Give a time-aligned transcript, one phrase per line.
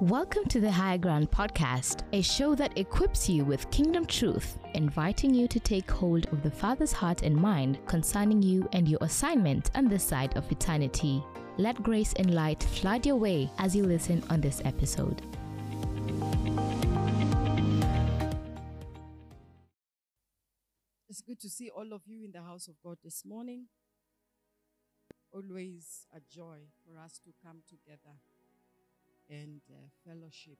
[0.00, 5.32] Welcome to the Higher Ground Podcast, a show that equips you with kingdom truth, inviting
[5.32, 9.70] you to take hold of the Father's heart and mind concerning you and your assignment
[9.76, 11.22] on this side of eternity.
[11.56, 15.22] Let grace and light flood your way as you listen on this episode.
[21.08, 23.66] It's good to see all of you in the house of God this morning.
[25.34, 28.14] Always a joy for us to come together
[29.28, 30.58] and uh, fellowship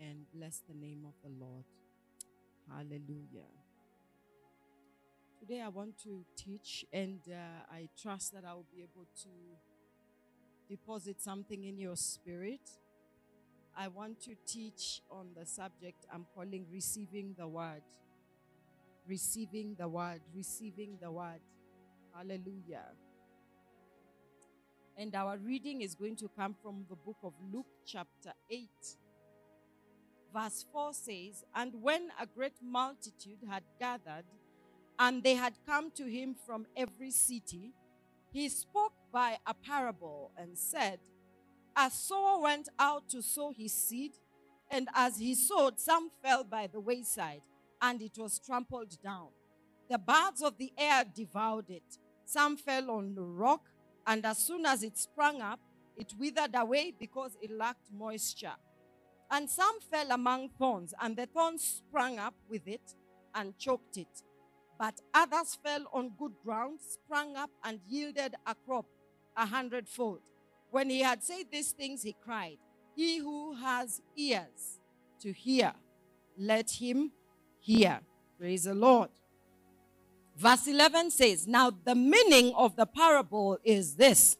[0.00, 1.64] and bless the name of the Lord.
[2.70, 3.52] Hallelujah.
[5.38, 9.28] Today I want to teach, and uh, I trust that I will be able to
[10.70, 12.70] deposit something in your spirit.
[13.76, 17.82] I want to teach on the subject I'm calling receiving the word.
[19.06, 21.40] Receiving the word, receiving the word.
[22.14, 22.86] Hallelujah.
[24.98, 28.68] And our reading is going to come from the book of Luke, chapter 8.
[30.32, 34.24] Verse 4 says, And when a great multitude had gathered,
[34.98, 37.72] and they had come to him from every city,
[38.32, 40.98] he spoke by a parable and said,
[41.76, 44.12] A sower went out to sow his seed,
[44.70, 47.42] and as he sowed, some fell by the wayside,
[47.82, 49.28] and it was trampled down.
[49.90, 51.98] The birds of the air devoured it.
[52.24, 53.68] Some fell on the rock
[54.06, 55.60] and as soon as it sprang up,
[55.96, 58.54] it withered away because it lacked moisture.
[59.30, 62.94] And some fell among thorns, and the thorns sprang up with it
[63.34, 64.22] and choked it.
[64.78, 68.86] But others fell on good ground, sprang up, and yielded a crop
[69.36, 70.20] a hundredfold.
[70.70, 72.58] When he had said these things, he cried,
[72.94, 74.80] He who has ears
[75.20, 75.72] to hear,
[76.38, 77.12] let him
[77.60, 78.00] hear.
[78.38, 79.10] Praise the Lord.
[80.36, 84.36] Verse 11 says, Now the meaning of the parable is this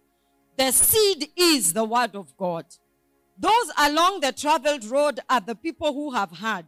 [0.57, 2.65] the seed is the word of God.
[3.39, 6.67] Those along the traveled road are the people who have heard.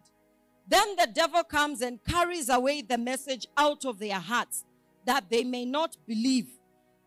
[0.67, 4.65] Then the devil comes and carries away the message out of their hearts
[5.07, 6.49] that they may not believe,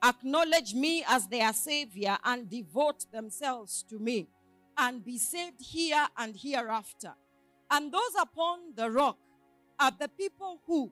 [0.03, 4.27] acknowledge me as their savior, and devote themselves to me,
[4.75, 7.13] and be saved here and hereafter.
[7.69, 9.17] And those upon the rock
[9.79, 10.91] are the people who,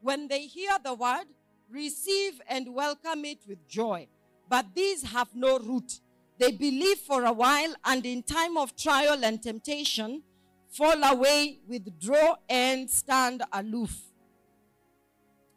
[0.00, 1.26] when they hear the word,
[1.70, 4.08] receive and welcome it with joy.
[4.48, 6.00] But these have no root.
[6.38, 10.22] They believe for a while, and in time of trial and temptation,
[10.70, 13.96] fall away, withdraw, and stand aloof.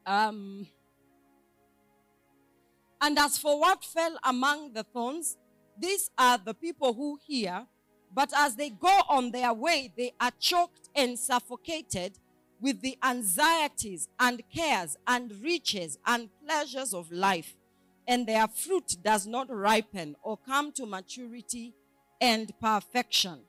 [0.06, 0.68] Um,
[3.02, 5.38] and as for what fell among the thorns,
[5.78, 7.66] these are the people who hear,
[8.14, 12.20] but as they go on their way, they are choked and suffocated
[12.64, 17.58] with the anxieties and cares and riches and pleasures of life,
[18.08, 21.74] and their fruit does not ripen or come to maturity
[22.22, 23.42] and perfection.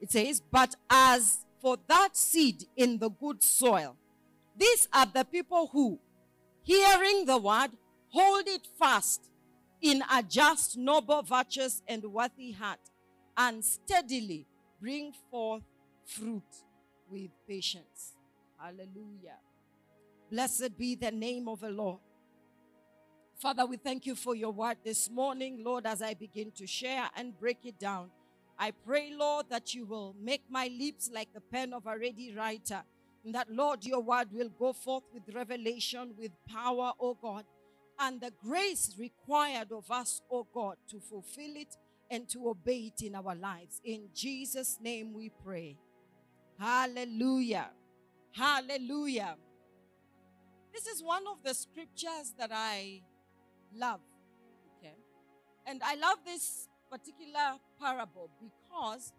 [0.00, 3.96] It says, But as for that seed in the good soil,
[4.56, 6.00] these are the people who,
[6.64, 7.70] hearing the word,
[8.08, 9.30] hold it fast
[9.80, 12.80] in a just, noble, virtuous, and worthy heart,
[13.36, 14.48] and steadily
[14.80, 15.62] bring forth
[16.04, 16.42] fruit
[17.08, 18.16] with patience.
[18.62, 19.38] Hallelujah.
[20.30, 22.00] Blessed be the name of the Lord.
[23.40, 27.08] Father, we thank you for your word this morning, Lord, as I begin to share
[27.16, 28.10] and break it down.
[28.58, 32.34] I pray, Lord, that you will make my lips like the pen of a ready
[32.36, 32.82] writer,
[33.24, 37.46] and that, Lord, your word will go forth with revelation, with power, O God,
[37.98, 41.74] and the grace required of us, O God, to fulfill it
[42.10, 43.80] and to obey it in our lives.
[43.84, 45.78] In Jesus' name we pray.
[46.58, 47.70] Hallelujah.
[48.32, 49.36] Hallelujah.
[50.72, 53.02] This is one of the scriptures that I
[53.74, 54.00] love.
[54.78, 54.94] Okay.
[55.66, 59.12] And I love this particular parable because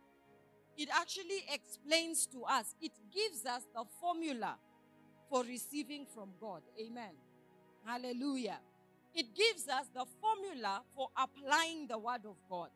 [0.77, 4.55] it actually explains to us, it gives us the formula
[5.29, 6.61] for receiving from God.
[6.79, 7.13] Amen.
[7.85, 8.59] Hallelujah.
[9.13, 12.69] It gives us the formula for applying the word of God.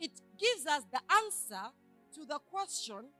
[0.00, 1.70] It gives us the answer
[2.14, 3.10] to the question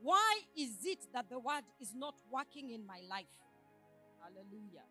[0.00, 3.26] why is it that the word is not working in my life?
[4.22, 4.86] Hallelujah.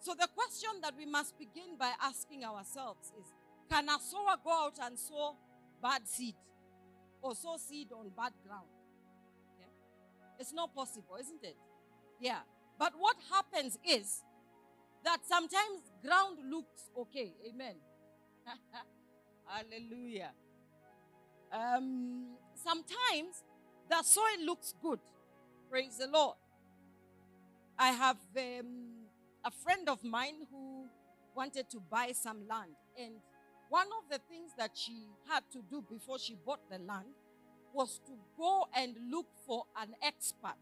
[0.00, 3.32] So, the question that we must begin by asking ourselves is
[3.68, 5.36] Can a sower go out and sow
[5.82, 6.36] bad seed
[7.20, 8.68] or sow seed on bad ground?
[9.56, 9.70] Okay?
[10.38, 11.56] It's not possible, isn't it?
[12.20, 12.40] Yeah.
[12.78, 14.22] But what happens is
[15.04, 17.32] that sometimes ground looks okay.
[17.48, 17.74] Amen.
[19.46, 20.30] Hallelujah.
[21.52, 23.44] Um, sometimes
[23.88, 25.00] the soil looks good.
[25.70, 26.36] Praise the Lord.
[27.78, 29.06] I have um,
[29.44, 30.86] a friend of mine who
[31.34, 33.12] wanted to buy some land, and
[33.68, 37.06] one of the things that she had to do before she bought the land
[37.74, 40.54] was to go and look for an expert.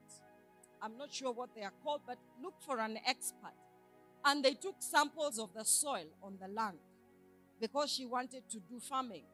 [0.82, 3.54] I'm not sure what they are called, but look for an expert.
[4.24, 6.78] And they took samples of the soil on the land
[7.60, 9.24] because she wanted to do farming.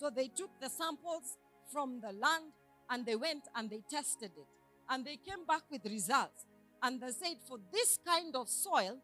[0.00, 1.36] So they took the samples
[1.70, 2.52] from the land
[2.88, 4.46] and they went and they tested it.
[4.88, 6.46] And they came back with results.
[6.82, 8.96] And they said, for this kind of soil,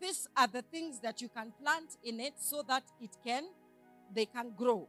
[0.00, 3.44] these are the things that you can plant in it so that it can,
[4.12, 4.88] they can grow.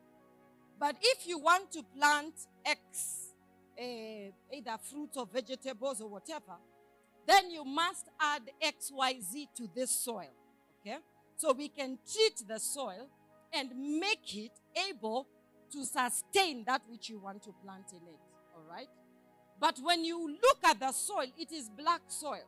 [0.79, 2.33] But if you want to plant
[2.65, 3.33] X,
[3.79, 3.83] uh,
[4.51, 6.57] either fruits or vegetables or whatever,
[7.27, 10.33] then you must add XYZ to this soil.
[10.81, 10.97] Okay?
[11.37, 13.07] So we can treat the soil
[13.53, 13.69] and
[13.99, 14.51] make it
[14.89, 15.27] able
[15.73, 18.19] to sustain that which you want to plant in it.
[18.55, 18.87] All right?
[19.59, 22.45] But when you look at the soil, it is black soil.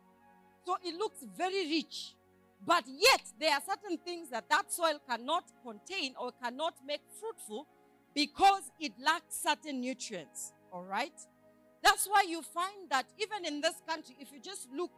[0.66, 2.16] So it looks very rich.
[2.66, 7.68] But yet, there are certain things that that soil cannot contain or cannot make fruitful
[8.16, 10.54] because it lacks certain nutrients.
[10.72, 11.14] All right?
[11.84, 14.92] That's why you find that even in this country, if you just look,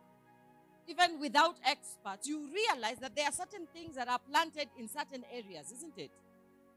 [0.87, 5.25] even without experts, you realize that there are certain things that are planted in certain
[5.33, 6.11] areas, isn't it?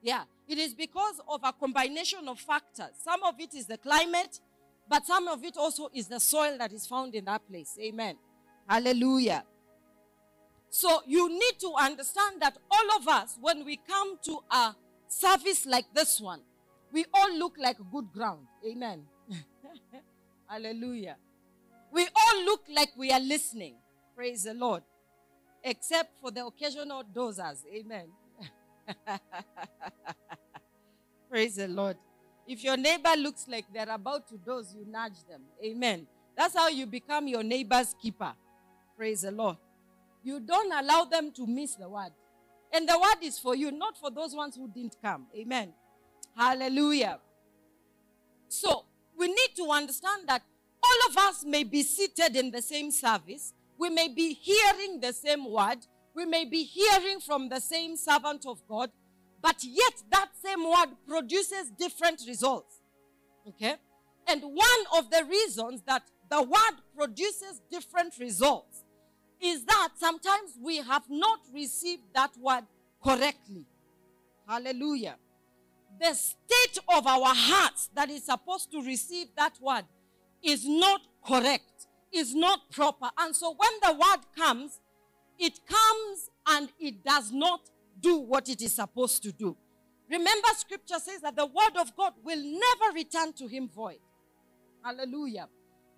[0.02, 0.24] Yeah.
[0.48, 2.90] It is because of a combination of factors.
[3.02, 4.40] Some of it is the climate,
[4.88, 7.76] but some of it also is the soil that is found in that place.
[7.80, 8.16] Amen.
[8.68, 9.44] Hallelujah.
[10.70, 14.74] So you need to understand that all of us, when we come to a
[15.08, 16.40] service like this one,
[16.92, 18.46] we all look like good ground.
[18.68, 19.02] Amen.
[20.48, 21.16] Hallelujah.
[21.92, 23.74] We all look like we are listening.
[24.16, 24.82] Praise the Lord.
[25.62, 27.64] Except for the occasional dozers.
[27.72, 28.08] Amen.
[31.30, 31.96] Praise the Lord.
[32.46, 35.42] If your neighbor looks like they're about to doze, you nudge them.
[35.64, 36.06] Amen.
[36.36, 38.32] That's how you become your neighbor's keeper.
[38.96, 39.56] Praise the Lord.
[40.22, 42.10] You don't allow them to miss the word.
[42.72, 45.26] And the word is for you, not for those ones who didn't come.
[45.36, 45.72] Amen.
[46.36, 47.18] Hallelujah.
[48.48, 48.84] So,
[49.16, 50.42] we need to understand that
[50.82, 53.52] all of us may be seated in the same service.
[53.78, 55.78] We may be hearing the same word.
[56.14, 58.90] We may be hearing from the same servant of God.
[59.42, 62.80] But yet, that same word produces different results.
[63.48, 63.76] Okay?
[64.28, 68.84] And one of the reasons that the word produces different results
[69.40, 72.64] is that sometimes we have not received that word
[73.02, 73.66] correctly.
[74.46, 75.16] Hallelujah.
[76.00, 79.84] The state of our hearts that is supposed to receive that word
[80.42, 83.10] is not correct, is not proper.
[83.18, 84.80] And so when the word comes,
[85.40, 87.60] it comes and it does not
[88.00, 89.56] do what it is supposed to do.
[90.10, 93.98] Remember, scripture says that the word of God will never return to him void.
[94.84, 95.48] Hallelujah.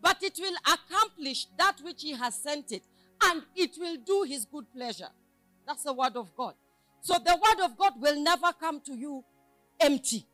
[0.01, 2.83] But it will accomplish that which he has sent it
[3.25, 5.09] and it will do his good pleasure.
[5.67, 6.55] That's the word of God.
[7.01, 9.25] So the word of God will never come to you
[9.81, 10.27] empty.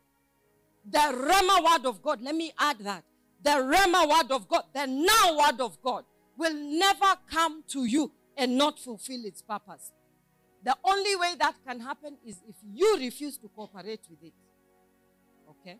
[0.89, 3.03] The Rhema word of God, let me add that.
[3.43, 6.03] The Rhema word of God, the now word of God,
[6.37, 9.91] will never come to you and not fulfill its purpose.
[10.63, 14.33] The only way that can happen is if you refuse to cooperate with it.
[15.49, 15.77] Okay?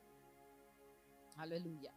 [1.38, 1.92] Hallelujah.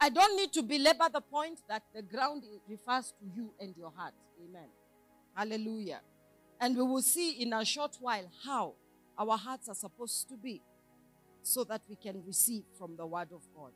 [0.00, 3.92] I don't need to belabor the point that the ground refers to you and your
[3.94, 4.14] heart.
[4.42, 4.68] Amen.
[5.34, 6.00] Hallelujah.
[6.60, 8.74] And we will see in a short while how
[9.18, 10.62] our hearts are supposed to be
[11.42, 13.72] so that we can receive from the word of God.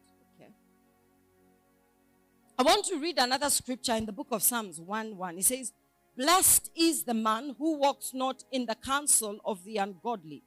[2.58, 5.38] I want to read another scripture in the book of Psalms 1 1.
[5.38, 5.72] It says,
[6.16, 10.42] Blessed is the man who walks not in the counsel of the ungodly,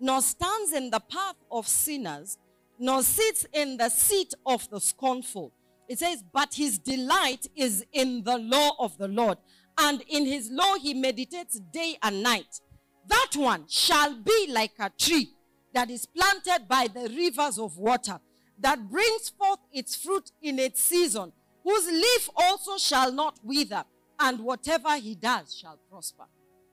[0.00, 2.38] nor stands in the path of sinners,
[2.78, 5.52] nor sits in the seat of the scornful.
[5.86, 9.36] It says, But his delight is in the law of the Lord,
[9.78, 12.60] and in his law he meditates day and night.
[13.06, 15.28] That one shall be like a tree
[15.74, 18.18] that is planted by the rivers of water,
[18.60, 21.32] that brings forth its fruit in its season,
[21.62, 23.84] whose leaf also shall not wither,
[24.18, 26.24] and whatever he does shall prosper.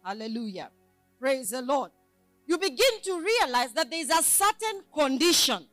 [0.04, 0.70] Hallelujah.
[1.20, 1.92] Praise the Lord.
[2.48, 5.66] You begin to realize that there is a certain condition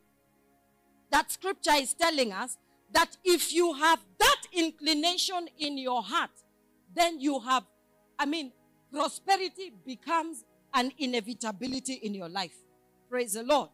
[1.10, 2.58] that scripture is telling us
[2.92, 6.30] that if you have that inclination in your heart,
[6.94, 7.64] then you have,
[8.18, 8.52] I mean,
[8.92, 12.54] prosperity becomes an inevitability in your life.
[13.08, 13.70] Praise the Lord.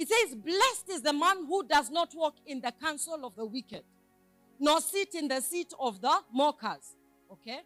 [0.00, 3.44] It says, Blessed is the man who does not walk in the counsel of the
[3.44, 3.82] wicked,
[4.58, 6.96] nor sit in the seat of the mockers.
[7.30, 7.60] Okay?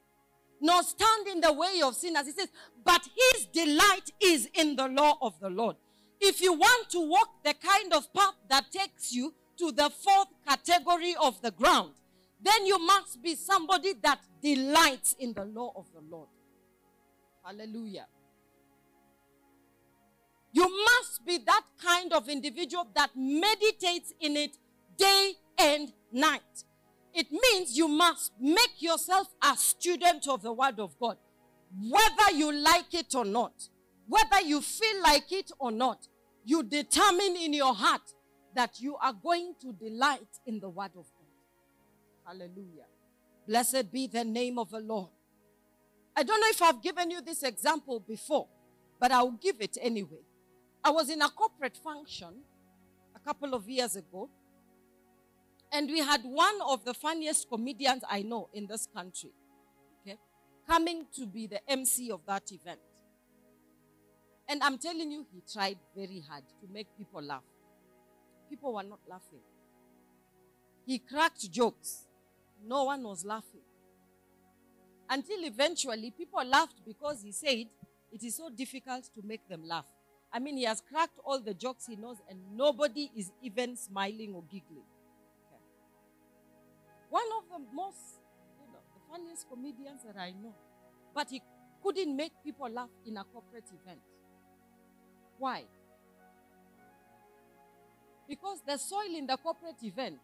[0.60, 2.26] Nor stand in the way of sinners.
[2.26, 2.48] It says,
[2.84, 5.76] But his delight is in the law of the Lord.
[6.20, 10.28] If you want to walk the kind of path that takes you to the fourth
[10.44, 11.92] category of the ground,
[12.42, 16.28] then you must be somebody that delights in the law of the Lord.
[17.44, 18.06] Hallelujah.
[21.24, 24.56] Be that kind of individual that meditates in it
[24.96, 26.64] day and night.
[27.12, 31.16] It means you must make yourself a student of the Word of God,
[31.88, 33.52] whether you like it or not,
[34.08, 36.08] whether you feel like it or not.
[36.44, 38.02] You determine in your heart
[38.54, 42.26] that you are going to delight in the Word of God.
[42.26, 42.86] Hallelujah.
[43.46, 45.10] Blessed be the name of the Lord.
[46.16, 48.48] I don't know if I've given you this example before,
[49.00, 50.20] but I'll give it anyway.
[50.84, 52.42] I was in a corporate function
[53.16, 54.28] a couple of years ago,
[55.72, 59.30] and we had one of the funniest comedians I know in this country,
[60.02, 60.18] okay,
[60.68, 62.80] coming to be the MC of that event.
[64.46, 67.42] And I'm telling you, he tried very hard to make people laugh.
[68.50, 69.40] People were not laughing.
[70.84, 72.04] He cracked jokes.
[72.62, 73.62] No one was laughing.
[75.08, 77.68] Until eventually, people laughed because he said
[78.12, 79.86] it is so difficult to make them laugh.
[80.34, 84.32] I mean, he has cracked all the jokes he knows, and nobody is even smiling
[84.34, 84.82] or giggling.
[85.46, 85.62] Okay.
[87.08, 88.18] One of the most,
[88.60, 90.52] you know, the funniest comedians that I know.
[91.14, 91.40] But he
[91.80, 94.00] couldn't make people laugh in a corporate event.
[95.38, 95.62] Why?
[98.28, 100.18] Because the soil in the corporate event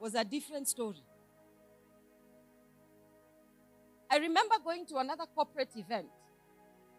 [0.00, 1.02] was a different story.
[4.08, 6.06] I remember going to another corporate event,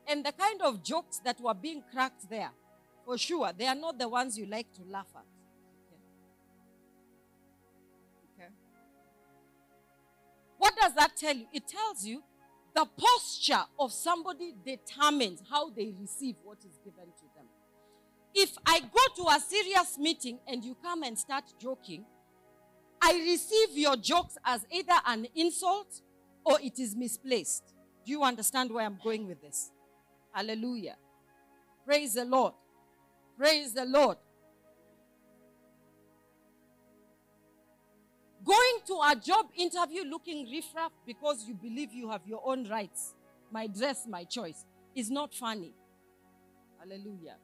[0.08, 2.52] and the kind of jokes that were being cracked there,
[3.06, 5.24] for sure, they are not the ones you like to laugh at.
[8.34, 8.50] Okay.
[10.58, 11.48] What does that tell you?
[11.54, 12.24] It tells you
[12.74, 17.46] the posture of somebody determines how they receive what is given to them.
[18.34, 22.06] If I go to a serious meeting and you come and start joking,
[23.02, 26.02] I receive your jokes as either an insult
[26.46, 27.74] or it is misplaced.
[28.06, 29.72] Do you understand where I'm going with this?
[30.38, 30.98] Hallelujah.
[31.84, 32.54] Praise the Lord.
[33.40, 34.18] Praise the Lord.
[38.46, 43.16] Going to a job interview looking riffraff because you believe you have your own rights,
[43.52, 44.64] my dress, my choice,
[44.96, 45.74] is not funny.
[46.78, 47.38] Hallelujah.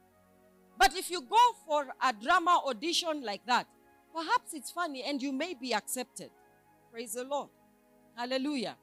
[0.78, 1.36] But if you go
[1.66, 3.66] for a drama audition like that,
[4.14, 6.30] perhaps it's funny and you may be accepted.
[6.92, 7.48] Praise the Lord.
[8.16, 8.76] Hallelujah.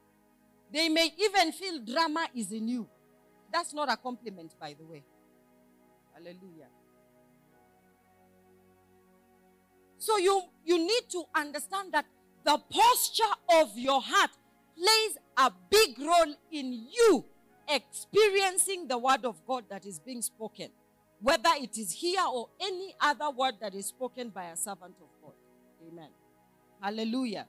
[0.73, 2.89] They may even feel drama is in you.
[3.51, 5.03] That's not a compliment, by the way.
[6.13, 6.67] Hallelujah.
[9.97, 12.05] So you, you need to understand that
[12.43, 13.23] the posture
[13.61, 14.31] of your heart
[14.75, 17.25] plays a big role in you
[17.69, 20.69] experiencing the word of God that is being spoken,
[21.21, 25.07] whether it is here or any other word that is spoken by a servant of
[25.21, 25.33] God.
[25.87, 26.09] Amen.
[26.81, 27.45] Hallelujah.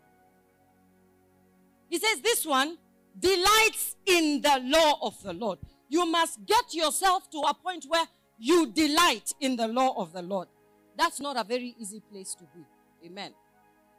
[1.88, 2.76] He says this one
[3.18, 5.59] delights in the law of the Lord.
[5.92, 8.06] You must get yourself to a point where
[8.38, 10.49] you delight in the law of the Lord.
[10.96, 12.64] That's not a very easy place to be.
[13.04, 13.34] Amen.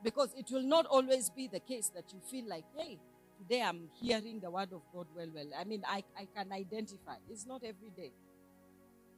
[0.04, 2.98] Because it will not always be the case that you feel like, hey,
[3.38, 5.46] today I'm hearing the word of God well, well.
[5.56, 7.14] I mean, I, I can identify.
[7.30, 8.12] It's not every day.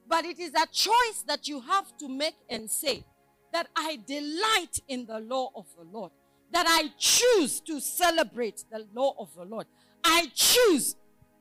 [0.06, 3.06] But it is a choice that you have to make and say
[3.54, 6.12] that I delight in the law of the Lord.
[6.52, 9.68] That I choose to celebrate the law of the Lord.
[10.04, 10.98] I choose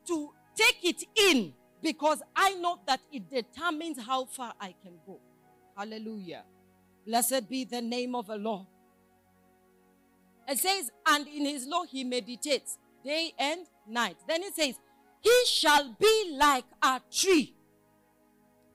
[0.07, 5.19] to take it in because I know that it determines how far I can go.
[5.77, 6.43] Hallelujah.
[7.05, 8.65] Blessed be the name of the Lord.
[10.47, 14.17] It says, and in his law he meditates day and night.
[14.27, 14.75] Then it says,
[15.21, 17.53] he shall be like a tree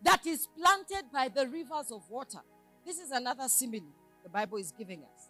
[0.02, 2.40] that is planted by the rivers of water.
[2.84, 3.82] This is another simile
[4.22, 5.28] the Bible is giving us.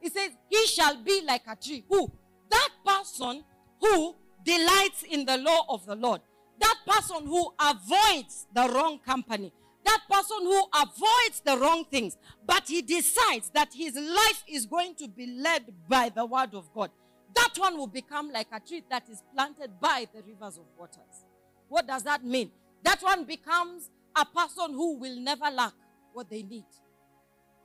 [0.00, 1.84] It says, he shall be like a tree.
[1.88, 2.10] Who?
[2.50, 3.44] That person
[3.80, 4.14] who
[4.44, 6.20] delights in the law of the Lord.
[6.60, 9.52] That person who avoids the wrong company.
[9.84, 12.16] That person who avoids the wrong things.
[12.46, 16.72] But he decides that his life is going to be led by the word of
[16.74, 16.90] God.
[17.34, 21.24] That one will become like a tree that is planted by the rivers of waters.
[21.68, 22.50] What does that mean?
[22.82, 25.74] That one becomes a person who will never lack
[26.12, 26.64] what they need.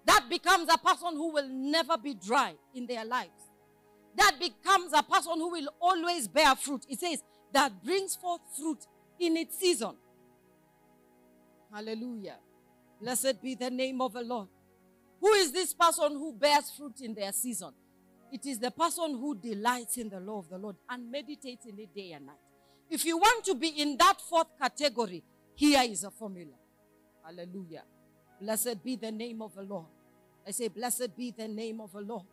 [0.05, 3.52] That becomes a person who will never be dry in their lives
[4.15, 6.85] that becomes a person who will always bear fruit.
[6.89, 8.79] It says, that brings forth fruit
[9.19, 9.95] in its season.
[11.71, 12.37] Hallelujah.
[13.01, 14.47] Blessed be the name of the Lord.
[15.21, 17.71] Who is this person who bears fruit in their season?
[18.31, 21.79] It is the person who delights in the law of the Lord and meditates in
[21.79, 22.35] it day and night.
[22.89, 25.23] If you want to be in that fourth category,
[25.55, 26.53] here is a formula.
[27.23, 27.83] Hallelujah.
[28.41, 29.85] Blessed be the name of the Lord.
[30.47, 32.25] I say, Blessed be the name of the Lord.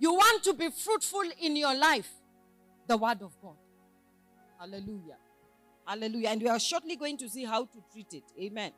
[0.00, 2.08] You want to be fruitful in your life,
[2.88, 3.56] the word of God.
[4.58, 5.18] Hallelujah.
[5.86, 6.30] Hallelujah.
[6.30, 8.24] And we are shortly going to see how to treat it.
[8.40, 8.72] Amen.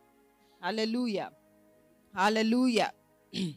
[0.60, 1.30] Hallelujah.
[2.12, 2.92] Hallelujah.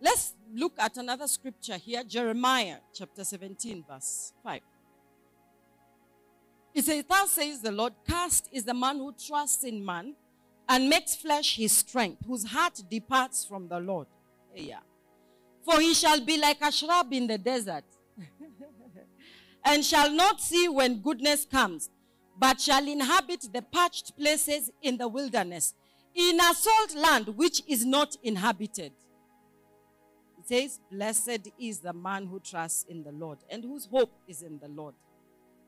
[0.00, 4.60] Let's look at another scripture here Jeremiah chapter 17, verse 5.
[6.74, 10.14] It says, Thus says the Lord, Cast is the man who trusts in man
[10.68, 14.06] and makes flesh his strength, whose heart departs from the Lord.
[14.54, 14.78] Yeah.
[15.64, 17.84] For he shall be like a shrub in the desert,
[19.64, 21.90] and shall not see when goodness comes,
[22.38, 25.74] but shall inhabit the parched places in the wilderness,
[26.14, 28.92] in a salt land which is not inhabited.
[30.38, 34.42] It says, Blessed is the man who trusts in the Lord, and whose hope is
[34.42, 34.94] in the Lord.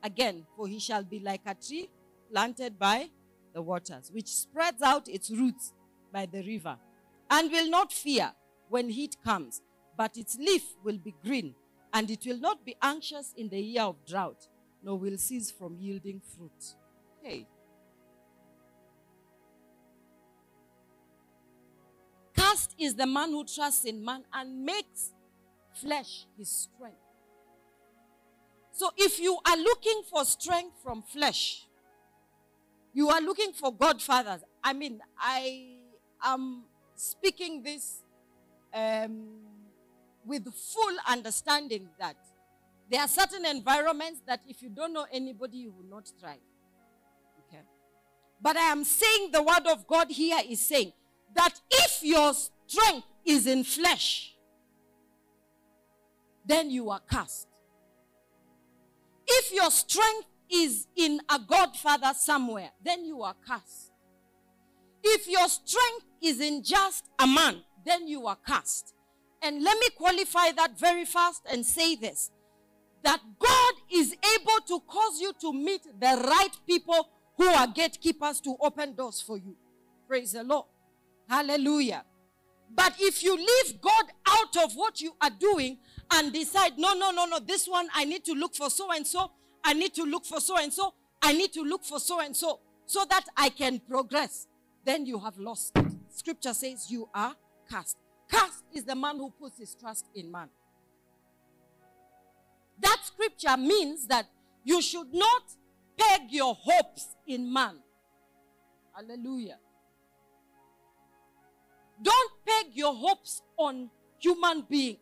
[0.02, 1.88] Again, for he shall be like a tree
[2.30, 3.08] planted by
[3.54, 5.72] the waters, which spreads out its roots
[6.12, 6.76] by the river,
[7.30, 8.32] and will not fear
[8.68, 9.60] when heat comes,
[9.96, 11.54] but its leaf will be green,
[11.92, 14.48] and it will not be anxious in the year of drought,
[14.82, 16.74] nor will cease from yielding fruit.
[17.22, 17.46] Hey.
[22.34, 25.12] Cast is the man who trusts in man and makes
[25.74, 27.01] flesh his strength.
[28.72, 31.66] So if you are looking for strength from flesh,
[32.94, 34.40] you are looking for godfathers.
[34.64, 35.76] I mean, I
[36.24, 36.64] am
[36.94, 38.02] speaking this
[38.72, 39.28] um,
[40.24, 42.16] with full understanding that
[42.90, 46.40] there are certain environments that if you don't know anybody, you will not thrive.
[47.48, 47.62] Okay.
[48.40, 50.92] But I am saying the word of God here is saying
[51.34, 52.32] that if your
[52.66, 54.34] strength is in flesh,
[56.44, 57.48] then you are cast.
[59.34, 63.92] If your strength is in a godfather somewhere, then you are cursed.
[65.02, 68.94] If your strength is in just a man, then you are cursed.
[69.40, 72.30] And let me qualify that very fast and say this
[73.02, 78.40] that God is able to cause you to meet the right people who are gatekeepers
[78.42, 79.56] to open doors for you.
[80.06, 80.66] Praise the Lord.
[81.28, 82.04] Hallelujah.
[82.74, 85.78] But if you leave God out of what you are doing
[86.14, 89.06] and decide, no, no, no, no, this one I need to look for so and
[89.06, 89.30] so,
[89.64, 92.36] I need to look for so and so, I need to look for so and
[92.36, 94.46] so, so that I can progress,
[94.84, 95.86] then you have lost it.
[96.08, 97.34] Scripture says you are
[97.70, 97.96] cast.
[98.30, 100.48] Cast is the man who puts his trust in man.
[102.80, 104.26] That scripture means that
[104.64, 105.42] you should not
[105.96, 107.76] peg your hopes in man.
[108.94, 109.58] Hallelujah.
[112.02, 114.98] Don't peg your hopes on human beings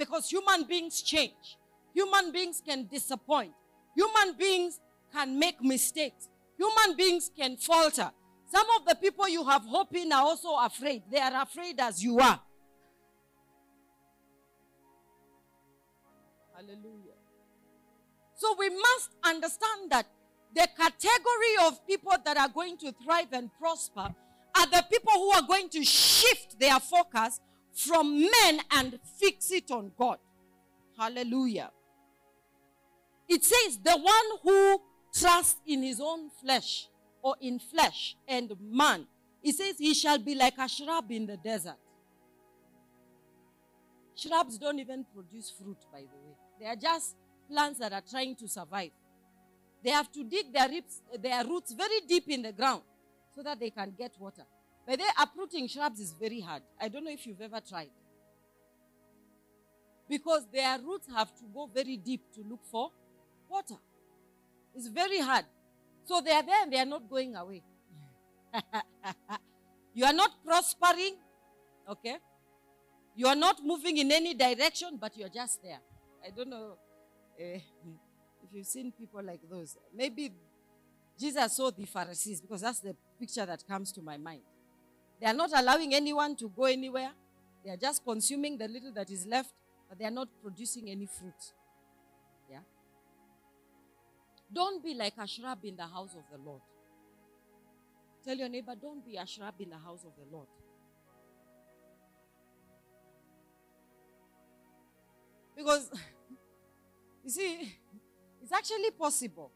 [0.00, 1.58] because human beings change.
[1.94, 3.52] Human beings can disappoint.
[3.94, 4.80] Human beings
[5.12, 6.28] can make mistakes.
[6.56, 8.10] Human beings can falter.
[8.46, 11.02] Some of the people you have hope in are also afraid.
[11.12, 12.40] They are afraid as you are.
[16.56, 17.18] Hallelujah.
[18.36, 20.06] So we must understand that
[20.54, 24.14] the category of people that are going to thrive and prosper
[24.56, 27.40] are the people who are going to shift their focus
[27.74, 30.18] from men and fix it on God.
[30.98, 31.70] Hallelujah.
[33.28, 34.80] It says, the one who
[35.14, 36.88] trusts in his own flesh
[37.22, 39.06] or in flesh and man,
[39.42, 41.76] it says, he shall be like a shrub in the desert.
[44.14, 46.36] Shrubs don't even produce fruit, by the way.
[46.60, 47.16] They are just
[47.48, 48.90] plants that are trying to survive.
[49.82, 50.68] They have to dig their,
[51.18, 52.82] their roots very deep in the ground
[53.34, 54.44] so that they can get water.
[54.86, 56.62] But they uprooting shrubs is very hard.
[56.80, 57.90] I don't know if you've ever tried.
[60.08, 62.90] Because their roots have to go very deep to look for
[63.48, 63.76] water.
[64.74, 65.44] It's very hard.
[66.04, 67.62] So they are there and they are not going away.
[69.94, 71.16] you are not prospering,
[71.88, 72.16] okay?
[73.14, 75.80] You are not moving in any direction, but you are just there.
[76.24, 76.76] I don't know
[77.38, 77.44] uh,
[78.42, 79.76] if you've seen people like those.
[79.94, 80.32] Maybe
[81.18, 84.42] Jesus saw the Pharisees because that's the picture that comes to my mind.
[85.20, 87.10] They are not allowing anyone to go anywhere.
[87.64, 89.52] They are just consuming the little that is left,
[89.88, 91.52] but they are not producing any fruit.
[92.50, 92.60] Yeah?
[94.52, 96.62] Don't be like a shrub in the house of the Lord.
[98.24, 100.48] Tell your neighbor, don't be a shrub in the house of the Lord.
[105.56, 105.90] Because,
[107.24, 107.76] you see,
[108.42, 109.50] it's actually possible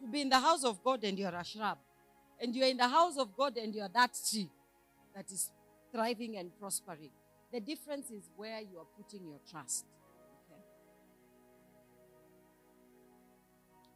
[0.00, 1.78] to be in the house of God and you're a shrub.
[2.40, 4.50] And you're in the house of God and you're that tree
[5.14, 5.50] that is
[5.92, 7.10] thriving and prospering.
[7.52, 9.86] The difference is where you are putting your trust.
[10.50, 10.60] Okay?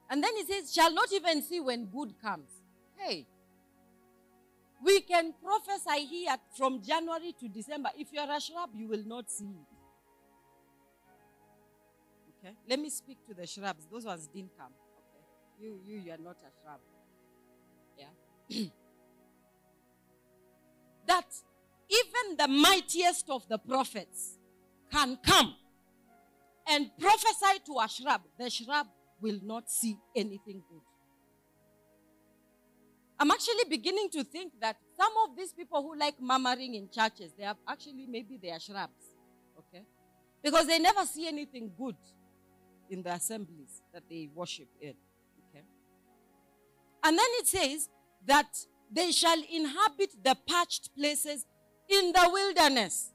[0.08, 2.50] And then he says, shall not even see when good comes.
[2.96, 3.26] Hey.
[4.82, 7.90] We can prophesy here from January to December.
[7.98, 9.76] If you are a shrub, you will not see it.
[12.38, 12.54] Okay?
[12.66, 13.86] Let me speak to the shrubs.
[13.92, 14.72] Those ones didn't come.
[14.72, 15.66] Okay?
[15.66, 16.80] You, you, you are not a shrub.
[21.06, 21.26] That
[21.90, 24.38] even the mightiest of the prophets
[24.92, 25.54] can come
[26.68, 28.86] and prophesy to a shrub, the shrub
[29.20, 30.80] will not see anything good.
[33.18, 37.32] I'm actually beginning to think that some of these people who like murmuring in churches,
[37.36, 39.04] they are actually maybe they are shrubs.
[39.58, 39.84] Okay?
[40.42, 41.96] Because they never see anything good
[42.88, 44.94] in the assemblies that they worship in.
[45.50, 45.64] Okay?
[47.04, 47.90] And then it says
[48.30, 48.56] that
[48.92, 51.44] they shall inhabit the parched places
[51.88, 53.12] in the wilderness.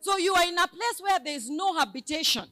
[0.00, 2.46] So you are in a place where there is no habitation.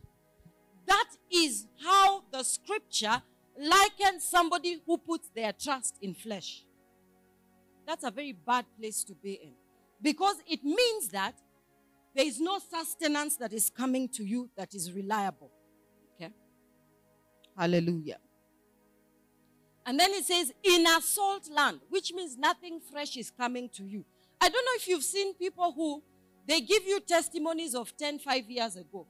[0.87, 3.21] That is how the scripture
[3.61, 6.65] likens somebody who puts their trust in flesh.
[7.85, 9.55] That's a very bad place to be in.
[10.01, 11.35] Because it means that
[12.15, 15.51] there is no sustenance that is coming to you that is reliable.
[16.15, 16.33] Okay?
[17.57, 18.19] Hallelujah.
[19.88, 23.85] And then it says, in a salt land, which means nothing fresh is coming to
[23.85, 24.05] you.
[24.38, 26.03] I don't know if you've seen people who
[26.46, 29.07] they give you testimonies of 10, 5 years ago.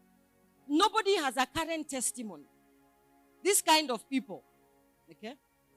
[0.69, 2.45] Nobody has a current testimony.
[3.43, 4.45] This kind of people.
[5.11, 5.35] Okay?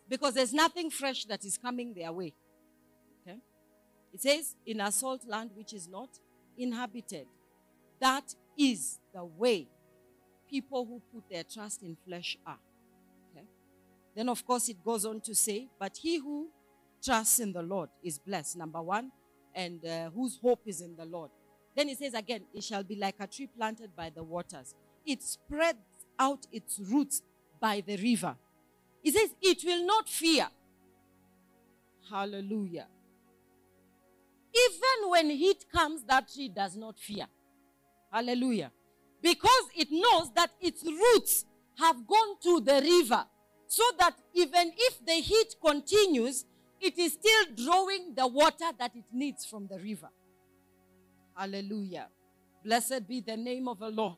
[0.07, 2.35] Because there's nothing fresh that is coming their way.
[3.23, 3.39] Okay?
[4.13, 6.09] It says, in a salt land which is not
[6.55, 7.25] inhabited.
[7.99, 9.67] That is the way
[10.47, 12.59] people who put their trust in flesh are.
[14.15, 16.49] Then, of course, it goes on to say, But he who
[17.03, 19.11] trusts in the Lord is blessed, number one,
[19.55, 21.31] and uh, whose hope is in the Lord.
[21.75, 24.75] Then it says again, It shall be like a tree planted by the waters.
[25.05, 25.79] It spreads
[26.19, 27.23] out its roots
[27.59, 28.35] by the river.
[29.03, 30.47] It says, It will not fear.
[32.09, 32.87] Hallelujah.
[34.53, 37.27] Even when heat comes, that tree does not fear.
[38.11, 38.71] Hallelujah
[39.21, 41.45] because it knows that its roots
[41.77, 43.25] have gone to the river.
[43.71, 46.43] So that even if the heat continues,
[46.81, 50.09] it is still drawing the water that it needs from the river.
[51.37, 52.09] Hallelujah.
[52.65, 54.17] Blessed be the name of the Lord.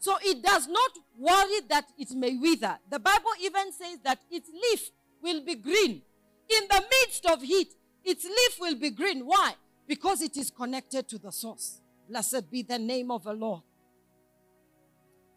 [0.00, 2.78] So it does not worry that it may wither.
[2.90, 4.90] The Bible even says that its leaf
[5.22, 6.02] will be green.
[6.48, 7.68] In the midst of heat,
[8.04, 9.20] its leaf will be green.
[9.24, 9.52] Why?
[9.86, 11.80] Because it is connected to the source.
[12.08, 13.62] Blessed be the name of the Lord.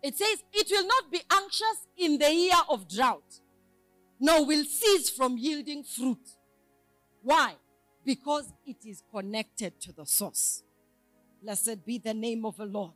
[0.03, 3.39] It says, It will not be anxious in the year of drought,
[4.23, 6.29] nor will cease from yielding fruit.
[7.23, 7.55] Why?
[8.05, 10.63] Because it is connected to the source.
[11.41, 12.93] Blessed be the name of the Lord.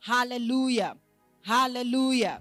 [0.00, 0.96] Hallelujah.
[1.42, 2.40] Hallelujah.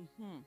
[0.00, 0.38] Mm-hmm.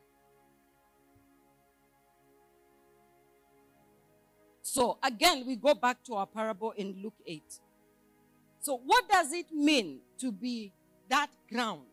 [4.64, 7.44] So again, we go back to our parable in Luke 8.
[8.70, 10.72] So, what does it mean to be
[11.10, 11.88] that ground?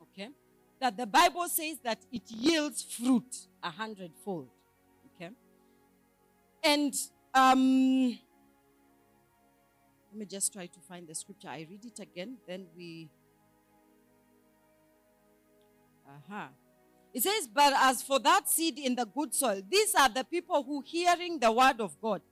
[0.00, 0.28] Okay?
[0.80, 4.48] That the Bible says that it yields fruit a hundredfold.
[5.16, 5.30] Okay?
[6.62, 6.94] And
[7.34, 8.10] um,
[10.12, 11.48] let me just try to find the scripture.
[11.48, 13.10] I read it again, then we.
[16.06, 16.44] Aha.
[16.44, 16.48] Uh-huh.
[17.12, 20.62] It says, But as for that seed in the good soil, these are the people
[20.62, 22.22] who, hearing the word of God,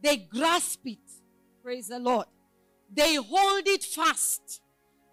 [0.00, 0.98] they grasp it.
[1.64, 2.26] Praise the Lord.
[2.92, 4.60] They hold it fast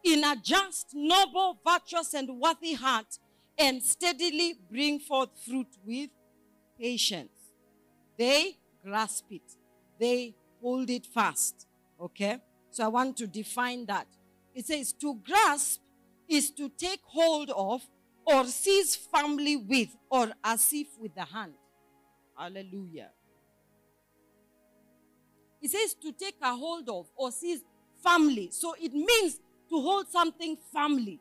[0.04, 3.20] in a just, noble, virtuous, and worthy heart
[3.58, 6.10] and steadily bring forth fruit with
[6.80, 7.32] patience.
[8.18, 9.42] They grasp it,
[10.00, 11.68] they hold it fast.
[12.00, 12.40] Okay?
[12.72, 14.08] So I want to define that.
[14.54, 15.82] It says to grasp
[16.28, 17.82] is to take hold of
[18.26, 21.54] or seize firmly with or as if with the hand.
[22.38, 23.12] Hallelujah.
[25.62, 27.62] It says to take a hold of or seize
[28.04, 28.50] firmly.
[28.52, 29.40] So it means
[29.70, 31.20] to hold something firmly.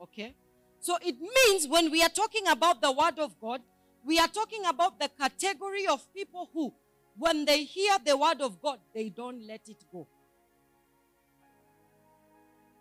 [0.00, 0.34] Okay?
[0.80, 3.60] So it means when we are talking about the word of God,
[4.04, 6.74] we are talking about the category of people who,
[7.16, 10.08] when they hear the word of God, they don't let it go.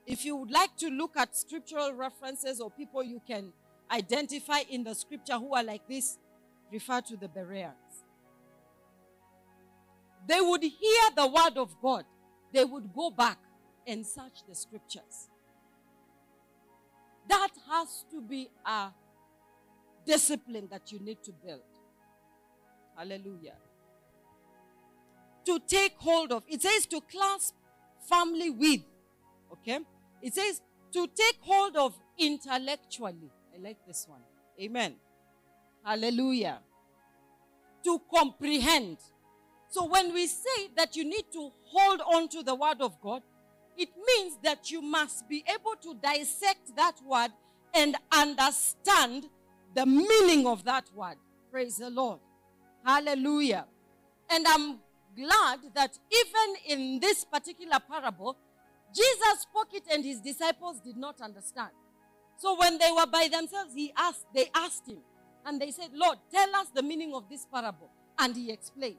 [0.07, 3.53] If you would like to look at scriptural references or people you can
[3.91, 6.17] identify in the scripture who are like this,
[6.71, 7.75] refer to the Bereans.
[10.27, 12.05] They would hear the word of God,
[12.53, 13.39] they would go back
[13.87, 15.29] and search the scriptures.
[17.27, 18.89] That has to be a
[20.05, 21.61] discipline that you need to build.
[22.97, 23.55] Hallelujah.
[25.45, 26.43] To take hold of.
[26.47, 27.55] It says to clasp
[28.07, 28.81] firmly with.
[29.53, 29.79] Okay?
[30.21, 30.61] It says
[30.93, 33.31] to take hold of intellectually.
[33.55, 34.21] I like this one.
[34.59, 34.95] Amen.
[35.83, 36.59] Hallelujah.
[37.85, 38.97] To comprehend.
[39.71, 43.23] So when we say that you need to hold on to the word of God,
[43.77, 47.31] it means that you must be able to dissect that word
[47.73, 49.27] and understand
[49.73, 51.15] the meaning of that word.
[51.49, 52.19] Praise the Lord.
[52.85, 53.65] Hallelujah.
[54.29, 54.79] And I'm
[55.15, 58.35] glad that even in this particular parable,
[58.93, 61.71] Jesus spoke it and his disciples did not understand.
[62.37, 64.99] So when they were by themselves, he asked, they asked him,
[65.45, 67.89] and they said, Lord, tell us the meaning of this parable.
[68.19, 68.97] And he explained.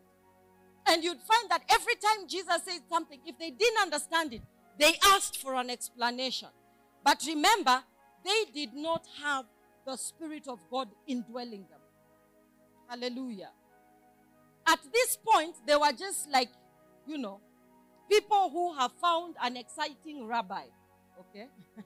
[0.87, 4.43] And you'd find that every time Jesus said something, if they didn't understand it,
[4.79, 6.49] they asked for an explanation.
[7.05, 7.83] But remember,
[8.25, 9.45] they did not have
[9.87, 11.81] the Spirit of God indwelling them.
[12.89, 13.51] Hallelujah.
[14.67, 16.51] At this point, they were just like,
[17.07, 17.41] you know,
[18.11, 20.65] people who have found an exciting rabbi.
[21.19, 21.49] Okay?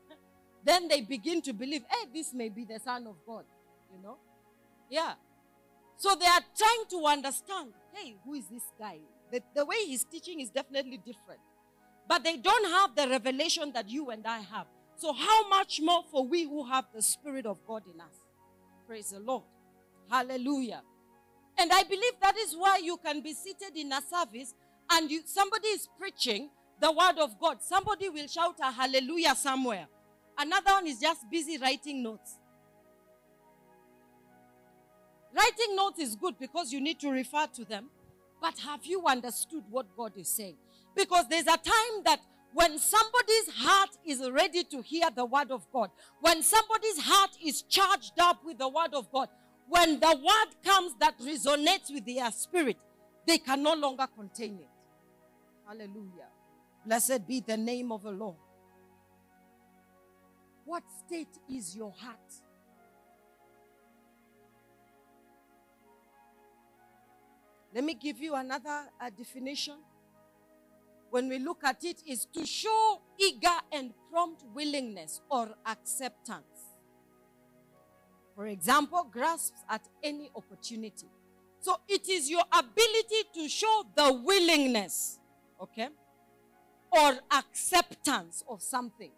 [0.65, 3.45] then they begin to believe, hey, this may be the Son of God.
[3.95, 4.19] You know?
[4.91, 5.15] Yeah.
[5.97, 8.99] So they are trying to understand, hey, who is this guy?
[9.33, 11.41] The, the way he's teaching is definitely different.
[12.09, 14.67] But they don't have the revelation that you and I have.
[14.99, 18.15] So, how much more for we who have the Spirit of God in us?
[18.87, 19.43] Praise the Lord.
[20.11, 20.83] Hallelujah.
[21.59, 24.55] And I believe that is why you can be seated in a service
[24.91, 27.59] and you, somebody is preaching the word of God.
[27.63, 29.87] Somebody will shout a hallelujah somewhere.
[30.39, 32.39] Another one is just busy writing notes.
[35.37, 37.91] Writing notes is good because you need to refer to them.
[38.41, 40.57] But have you understood what God is saying?
[40.95, 42.21] Because there's a time that
[42.55, 47.63] when somebody's heart is ready to hear the word of God, when somebody's heart is
[47.63, 49.29] charged up with the word of God,
[49.69, 52.77] when the word comes that resonates with their spirit,
[53.27, 54.69] they can no longer contain it.
[55.67, 56.29] Hallelujah.
[56.87, 58.37] Blessed be the name of the Lord.
[60.65, 62.17] What state is your heart?
[67.77, 69.75] Let me give you another uh, definition.
[71.11, 76.73] When we look at it, is to show eager and prompt willingness or acceptance.
[78.35, 81.07] For example, grasps at any opportunity.
[81.61, 85.19] So it is your ability to show the willingness,
[85.61, 85.89] okay,
[86.91, 89.13] or acceptance of something.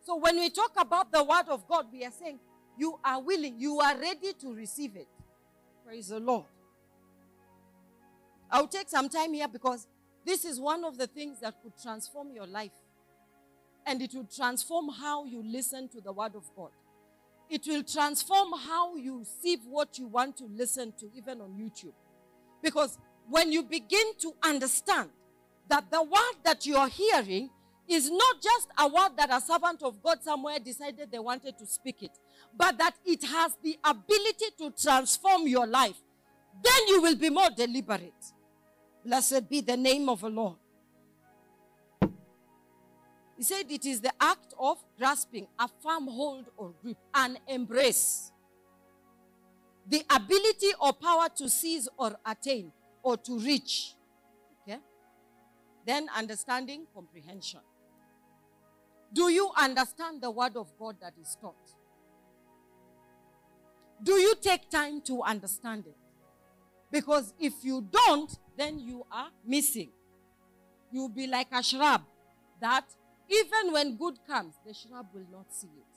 [0.00, 2.38] So when we talk about the word of God, we are saying
[2.78, 5.08] you are willing, you are ready to receive it.
[5.84, 6.46] Praise the Lord.
[8.50, 9.86] I'll take some time here because
[10.24, 12.72] this is one of the things that could transform your life.
[13.86, 16.70] And it will transform how you listen to the word of God.
[17.50, 21.92] It will transform how you receive what you want to listen to, even on YouTube.
[22.62, 25.10] Because when you begin to understand
[25.68, 27.50] that the word that you are hearing
[27.86, 31.66] is not just a word that a servant of God somewhere decided they wanted to
[31.66, 32.18] speak it,
[32.56, 35.96] but that it has the ability to transform your life,
[36.62, 38.12] then you will be more deliberate.
[39.04, 40.56] Blessed be the name of the Lord.
[43.36, 48.30] He said it is the act of grasping, a firm hold or grip, an embrace.
[49.88, 53.94] The ability or power to seize or attain or to reach.
[54.62, 54.78] Okay?
[55.84, 57.60] Then understanding, comprehension.
[59.12, 61.54] Do you understand the word of God that is taught?
[64.02, 65.96] Do you take time to understand it?
[66.90, 69.90] Because if you don't, then you are missing.
[70.92, 72.02] You'll be like a shrub
[72.60, 72.84] that
[73.28, 75.94] even when good comes, the shrub will not see it.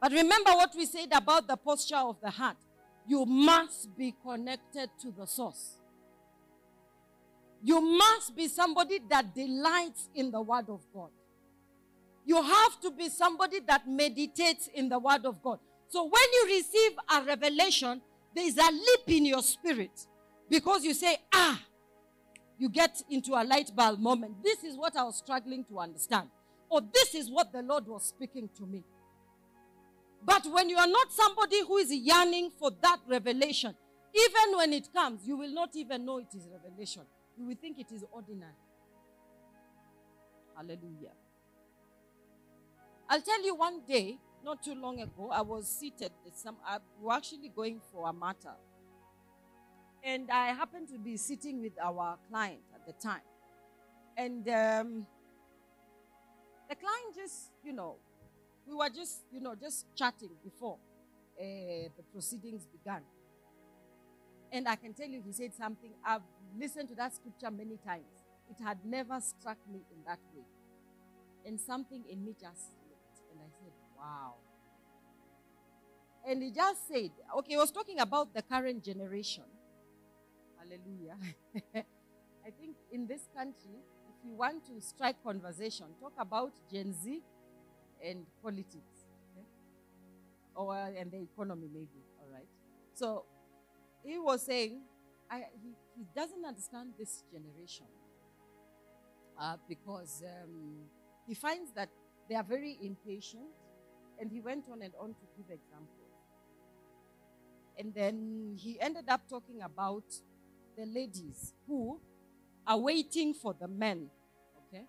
[0.00, 2.56] But remember what we said about the posture of the heart.
[3.06, 5.78] You must be connected to the source.
[7.62, 11.10] You must be somebody that delights in the Word of God.
[12.28, 15.60] You have to be somebody that meditates in the Word of God.
[15.88, 18.02] So when you receive a revelation,
[18.34, 19.98] there is a leap in your spirit
[20.50, 21.58] because you say, ah,
[22.58, 24.42] you get into a light bulb moment.
[24.44, 26.28] This is what I was struggling to understand.
[26.68, 28.84] Or this is what the Lord was speaking to me.
[30.22, 33.74] But when you are not somebody who is yearning for that revelation,
[34.14, 37.04] even when it comes, you will not even know it is revelation.
[37.38, 38.52] You will think it is ordinary.
[40.54, 41.12] Hallelujah.
[43.08, 46.12] I'll tell you one day, not too long ago, I was seated.
[46.34, 48.54] Some, I was actually going for a matter.
[50.04, 53.22] And I happened to be sitting with our client at the time.
[54.16, 55.06] And um,
[56.68, 57.96] the client just, you know,
[58.66, 60.78] we were just, you know, just chatting before
[61.40, 61.44] uh,
[61.96, 63.02] the proceedings began.
[64.52, 65.92] And I can tell you, he said something.
[66.04, 66.22] I've
[66.58, 68.04] listened to that scripture many times.
[68.50, 70.44] It had never struck me in that way.
[71.48, 72.76] and something in me just
[73.98, 74.34] Wow.
[76.26, 79.44] And he just said, okay, he was talking about the current generation.
[80.58, 81.16] Hallelujah.
[82.46, 87.20] I think in this country, if you want to strike conversation, talk about Gen Z
[88.04, 89.06] and politics.
[89.32, 89.46] Okay?
[90.54, 92.02] Or and the economy maybe.
[92.20, 92.48] All right.
[92.94, 93.24] So
[94.04, 94.82] he was saying
[95.30, 97.86] I, he, he doesn't understand this generation
[99.40, 100.84] uh, because um,
[101.26, 101.88] he finds that
[102.28, 103.48] they are very impatient,
[104.20, 105.94] and he went on and on to give examples.
[107.78, 110.04] And then he ended up talking about
[110.76, 112.00] the ladies who
[112.66, 114.08] are waiting for the men.
[114.66, 114.84] Okay?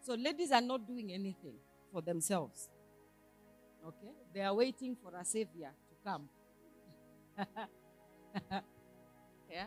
[0.00, 1.54] So ladies are not doing anything
[1.92, 2.70] for themselves.
[3.86, 4.12] Okay?
[4.34, 6.28] They are waiting for a savior to come.
[9.50, 9.66] yeah?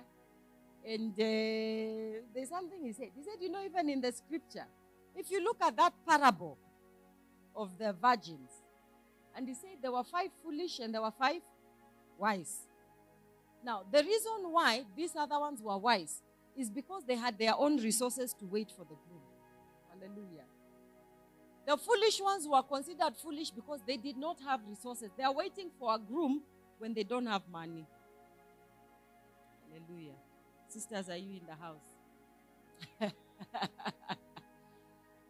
[0.84, 3.10] And uh, there's something he said.
[3.16, 4.66] He said, you know, even in the scripture,
[5.16, 6.58] if you look at that parable
[7.56, 8.52] of the virgins,
[9.36, 11.42] and he said there were five foolish and there were five
[12.18, 12.68] wise.
[13.64, 16.22] Now, the reason why these other ones were wise
[16.56, 19.22] is because they had their own resources to wait for the groom.
[19.90, 20.46] Hallelujah.
[21.66, 25.10] The foolish ones were considered foolish because they did not have resources.
[25.18, 26.44] They are waiting for a groom
[26.78, 27.86] when they don't have money.
[29.68, 30.14] Hallelujah.
[30.68, 31.82] Sisters, are you in the house?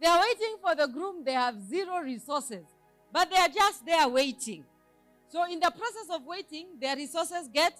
[0.01, 1.23] they are waiting for the groom.
[1.23, 2.65] They have zero resources,
[3.15, 4.65] but they are just there waiting.
[5.29, 7.73] So, in the process of waiting, their resources get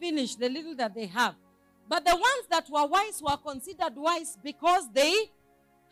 [0.00, 1.34] finished, the little that they have.
[1.86, 5.14] But the ones that were wise were considered wise because they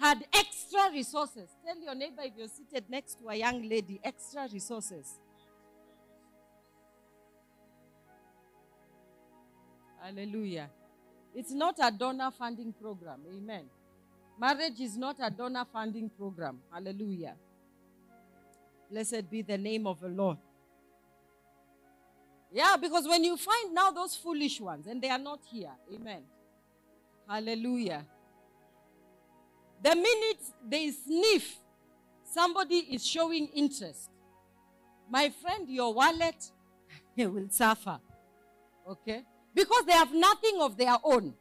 [0.00, 1.50] had extra resources.
[1.66, 5.20] Tell your neighbor if you're seated next to a young lady, extra resources.
[10.00, 10.70] Hallelujah.
[11.34, 13.20] It's not a donor funding program.
[13.36, 13.64] Amen.
[14.40, 16.60] Marriage is not a donor funding program.
[16.72, 17.34] Hallelujah.
[18.90, 20.38] Blessed be the name of the Lord.
[22.50, 26.22] Yeah, because when you find now those foolish ones and they are not here, amen.
[27.28, 28.06] Hallelujah.
[29.82, 31.56] The minute they sniff,
[32.24, 34.10] somebody is showing interest.
[35.10, 36.50] My friend, your wallet
[37.16, 38.00] will suffer.
[38.88, 39.22] Okay?
[39.54, 41.34] Because they have nothing of their own.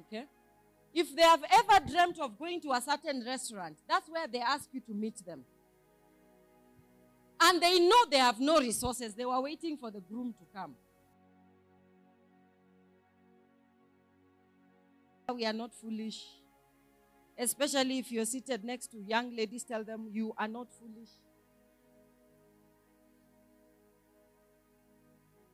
[0.00, 0.24] Okay?
[0.94, 4.68] If they have ever dreamt of going to a certain restaurant, that's where they ask
[4.72, 5.44] you to meet them.
[7.44, 9.14] And they know they have no resources.
[9.14, 10.76] They were waiting for the groom to come.
[15.34, 16.22] We are not foolish.
[17.36, 21.08] Especially if you're seated next to young ladies, tell them you are not foolish.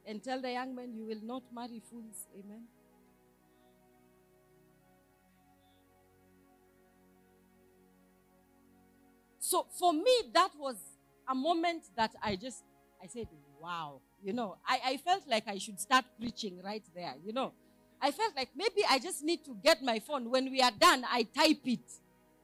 [0.05, 2.27] And tell the young men you will not marry fools.
[2.39, 2.65] Amen.
[9.39, 10.77] So for me, that was
[11.29, 12.65] a moment that I just,
[13.03, 13.29] I said,
[13.61, 14.01] wow.
[14.23, 17.15] You know, I, I felt like I should start preaching right there.
[17.25, 17.53] You know,
[18.01, 20.31] I felt like maybe I just need to get my phone.
[20.31, 21.81] When we are done, I type it.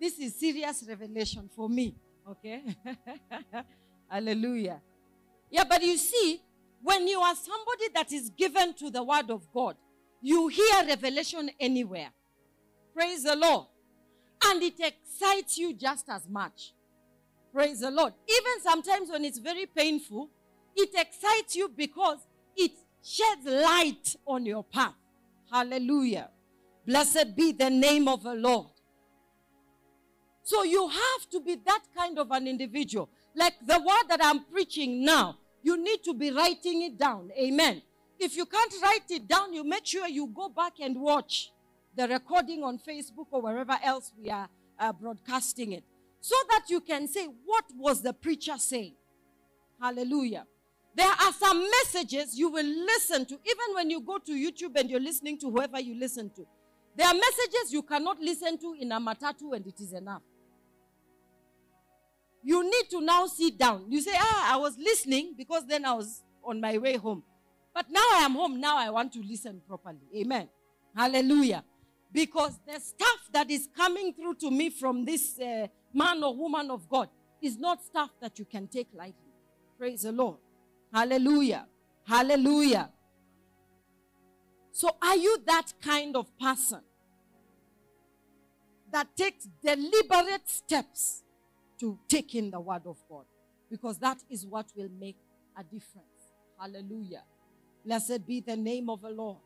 [0.00, 1.94] This is serious revelation for me.
[2.28, 2.62] Okay?
[4.08, 4.80] Hallelujah.
[5.50, 6.40] Yeah, but you see,
[6.82, 9.76] when you are somebody that is given to the word of God,
[10.20, 12.10] you hear revelation anywhere.
[12.94, 13.66] Praise the Lord.
[14.44, 16.73] And it excites you just as much.
[17.54, 18.12] Praise the Lord.
[18.28, 20.28] Even sometimes when it's very painful,
[20.74, 22.18] it excites you because
[22.56, 24.94] it sheds light on your path.
[25.52, 26.30] Hallelujah.
[26.84, 28.70] Blessed be the name of the Lord.
[30.42, 33.08] So you have to be that kind of an individual.
[33.36, 37.30] Like the word that I'm preaching now, you need to be writing it down.
[37.38, 37.82] Amen.
[38.18, 41.52] If you can't write it down, you make sure you go back and watch
[41.96, 44.48] the recording on Facebook or wherever else we are
[44.80, 45.84] uh, broadcasting it
[46.24, 48.94] so that you can say, What was the preacher saying?
[49.78, 50.46] Hallelujah.
[50.96, 54.88] There are some messages you will listen to, even when you go to YouTube and
[54.88, 56.46] you're listening to whoever you listen to.
[56.96, 60.22] There are messages you cannot listen to in a matatu and it is enough.
[62.42, 63.84] You need to now sit down.
[63.90, 67.22] You say, Ah, I was listening because then I was on my way home.
[67.74, 68.58] But now I am home.
[68.58, 69.98] Now I want to listen properly.
[70.16, 70.48] Amen.
[70.96, 71.64] Hallelujah.
[72.14, 76.70] Because the stuff that is coming through to me from this uh, man or woman
[76.70, 77.08] of God
[77.42, 79.32] is not stuff that you can take lightly.
[79.76, 80.36] Praise the Lord.
[80.92, 81.66] Hallelujah.
[82.06, 82.88] Hallelujah.
[84.70, 86.82] So, are you that kind of person
[88.92, 91.24] that takes deliberate steps
[91.80, 93.24] to take in the word of God?
[93.68, 95.16] Because that is what will make
[95.58, 96.06] a difference.
[96.60, 97.24] Hallelujah.
[97.84, 99.38] Blessed be the name of the Lord.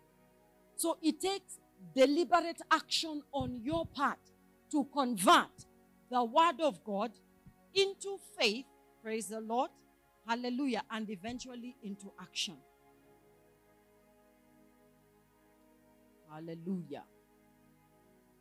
[0.76, 1.58] So, it takes
[1.94, 4.18] deliberate action on your part
[4.70, 5.66] to convert
[6.10, 7.12] the word of God
[7.74, 8.66] into faith,
[9.02, 9.70] praise the Lord,
[10.26, 12.56] hallelujah, and eventually into action.
[16.30, 17.04] Hallelujah.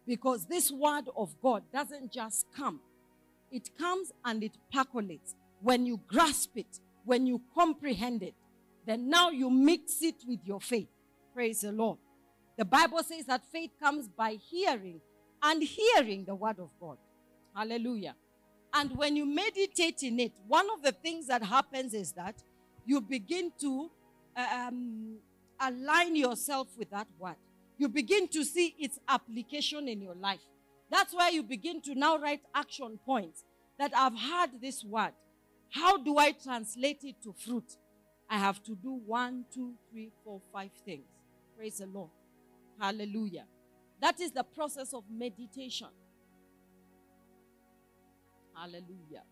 [0.05, 2.79] Because this word of God doesn't just come,
[3.51, 5.35] it comes and it percolates.
[5.61, 8.35] When you grasp it, when you comprehend it,
[8.85, 10.87] then now you mix it with your faith.
[11.33, 11.97] Praise the Lord.
[12.57, 14.99] The Bible says that faith comes by hearing
[15.43, 16.97] and hearing the word of God.
[17.55, 18.15] Hallelujah.
[18.73, 22.35] And when you meditate in it, one of the things that happens is that
[22.85, 23.91] you begin to
[24.35, 25.17] um,
[25.59, 27.35] align yourself with that word.
[27.77, 30.39] You begin to see its application in your life.
[30.89, 33.43] That's why you begin to now write action points
[33.77, 35.11] that I've heard this word.
[35.69, 37.77] How do I translate it to fruit?
[38.29, 41.05] I have to do one, two, three, four, five things.
[41.55, 42.09] Praise the Lord.
[42.79, 43.45] Hallelujah.
[43.99, 45.87] That is the process of meditation.
[48.55, 49.23] Hallelujah.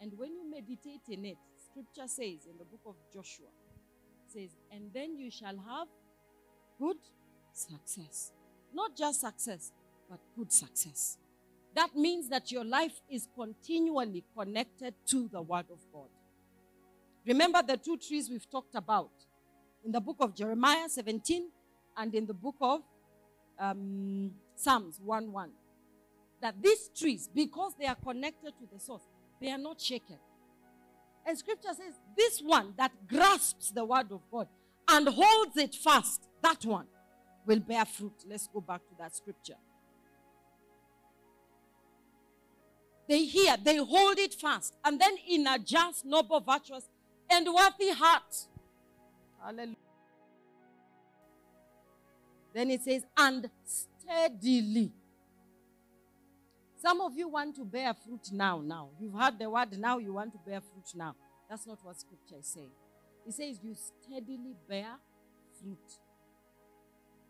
[0.00, 1.38] And when you meditate in it,
[1.70, 3.48] scripture says in the book of Joshua,
[4.26, 5.88] says, and then you shall have
[6.78, 6.98] good
[7.52, 8.32] success.
[8.72, 9.72] Not just success,
[10.08, 11.18] but good success.
[11.74, 16.08] That means that your life is continually connected to the Word of God.
[17.26, 19.10] Remember the two trees we've talked about
[19.84, 21.48] in the book of Jeremiah 17
[21.96, 22.80] and in the book of
[23.58, 25.50] um, Psalms 1 1.
[26.40, 29.02] That these trees, because they are connected to the source,
[29.40, 30.18] they are not shaken.
[31.26, 34.48] And scripture says, this one that grasps the word of God
[34.88, 36.86] and holds it fast, that one
[37.44, 38.14] will bear fruit.
[38.28, 39.56] Let's go back to that scripture.
[43.08, 46.88] They hear, they hold it fast, and then in a just, noble, virtuous,
[47.30, 48.46] and worthy heart.
[49.44, 49.76] Hallelujah.
[52.54, 54.92] Then it says, and steadily.
[56.76, 58.90] Some of you want to bear fruit now, now.
[59.00, 61.14] You've heard the word now, you want to bear fruit now.
[61.48, 62.70] That's not what scripture is saying.
[63.26, 64.94] It says you steadily bear
[65.60, 65.78] fruit.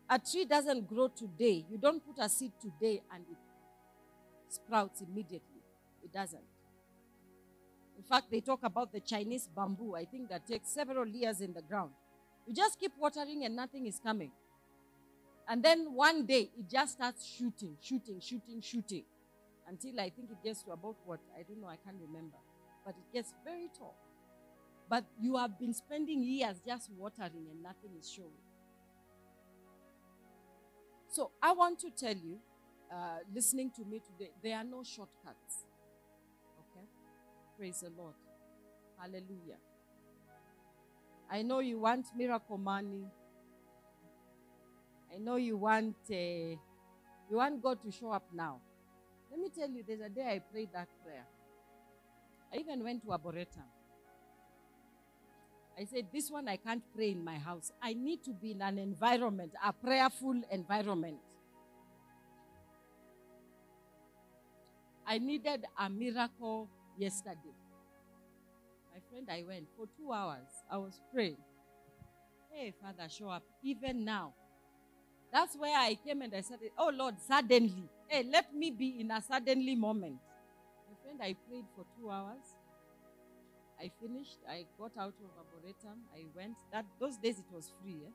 [0.09, 1.65] A tree doesn't grow today.
[1.69, 3.37] You don't put a seed today and it
[4.49, 5.61] sprouts immediately.
[6.03, 6.41] It doesn't.
[7.99, 9.93] In fact, they talk about the Chinese bamboo.
[9.93, 11.91] I think that takes several years in the ground.
[12.47, 14.31] You just keep watering and nothing is coming.
[15.49, 19.03] And then one day it just starts shooting, shooting, shooting, shooting.
[19.67, 21.19] Until I think it gets to about what?
[21.37, 22.37] I don't know, I can't remember.
[22.85, 23.97] But it gets very tall.
[24.89, 28.31] But you have been spending years just watering and nothing is showing.
[31.09, 32.39] So I want to tell you,
[32.89, 35.65] uh, listening to me today, there are no shortcuts.
[37.59, 38.13] Praise the Lord.
[38.97, 39.57] Hallelujah.
[41.29, 43.03] I know you want miracle money.
[45.13, 46.57] I know you want uh, you
[47.31, 48.61] want God to show up now.
[49.29, 51.25] Let me tell you, there's a day I prayed that prayer.
[52.53, 53.67] I even went to Arboretum.
[55.77, 57.73] I said, This one I can't pray in my house.
[57.83, 61.17] I need to be in an environment, a prayerful environment.
[65.05, 67.55] I needed a miracle yesterday.
[68.93, 70.49] My friend, I went for two hours.
[70.69, 71.37] I was praying.
[72.51, 74.33] Hey, Father, show up even now.
[75.31, 77.89] That's where I came and I said, Oh Lord, suddenly.
[78.07, 80.17] Hey, let me be in a suddenly moment.
[80.89, 82.57] My friend, I prayed for two hours.
[83.79, 84.39] I finished.
[84.49, 85.99] I got out of Arboretum.
[86.13, 86.57] I went.
[86.73, 88.01] That those days it was free.
[88.05, 88.11] Eh?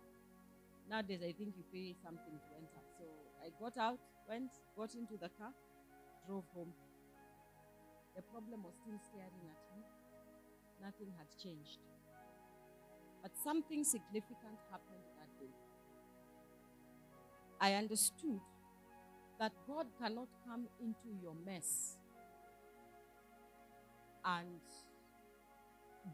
[0.91, 2.83] Nowadays I think you pay something to enter.
[2.99, 3.05] So
[3.41, 5.53] I got out, went, got into the car,
[6.27, 6.73] drove home.
[8.17, 9.83] The problem was still staring at me.
[10.83, 11.79] Nothing had changed.
[13.23, 15.53] But something significant happened that day.
[17.61, 18.41] I understood
[19.41, 21.97] that God cannot come into your mess
[24.25, 24.61] and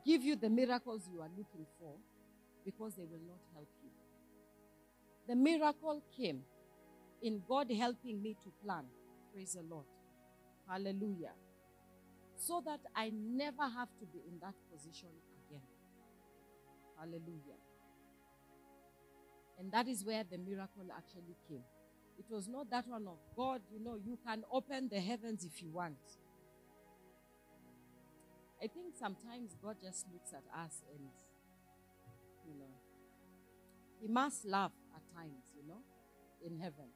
[0.07, 1.94] give you the miracles you are looking for
[2.64, 3.90] because they will not help you.
[5.28, 6.42] The miracle came
[7.22, 8.84] in God helping me to plan.
[9.32, 9.86] Praise the Lord.
[10.68, 11.32] Hallelujah.
[12.41, 15.11] So that I never have to be in that position
[15.47, 15.61] again.
[16.99, 17.61] Hallelujah.
[19.59, 21.62] And that is where the miracle actually came.
[22.18, 25.62] It was not that one of God, you know, you can open the heavens if
[25.62, 25.99] you want.
[28.62, 31.09] I think sometimes God just looks at us and,
[32.49, 32.72] you know,
[34.01, 35.80] He must laugh at times, you know,
[36.47, 36.88] in heaven.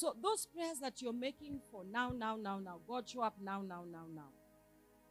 [0.00, 3.60] So those prayers that you're making for now, now, now, now, God show up now,
[3.60, 4.30] now, now, now.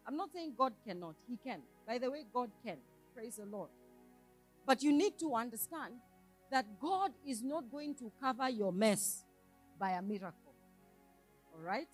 [0.07, 1.13] I'm not saying God cannot.
[1.27, 1.61] He can.
[1.85, 2.77] By the way, God can.
[3.13, 3.69] Praise the Lord.
[4.65, 5.93] But you need to understand
[6.49, 9.25] that God is not going to cover your mess
[9.79, 10.55] by a miracle.
[11.53, 11.93] All right?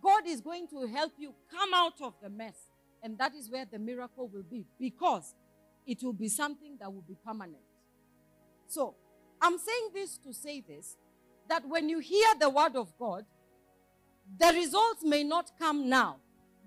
[0.00, 2.54] God is going to help you come out of the mess.
[3.02, 5.34] And that is where the miracle will be because
[5.84, 7.64] it will be something that will be permanent.
[8.68, 8.94] So,
[9.42, 10.96] I'm saying this to say this
[11.48, 13.24] that when you hear the word of God,
[14.38, 16.16] the results may not come now,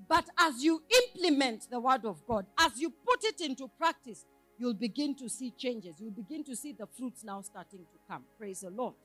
[0.09, 0.81] but as you
[1.13, 4.25] implement the word of God, as you put it into practice,
[4.57, 5.95] you'll begin to see changes.
[5.99, 8.23] You'll begin to see the fruits now starting to come.
[8.37, 8.95] Praise the Lord.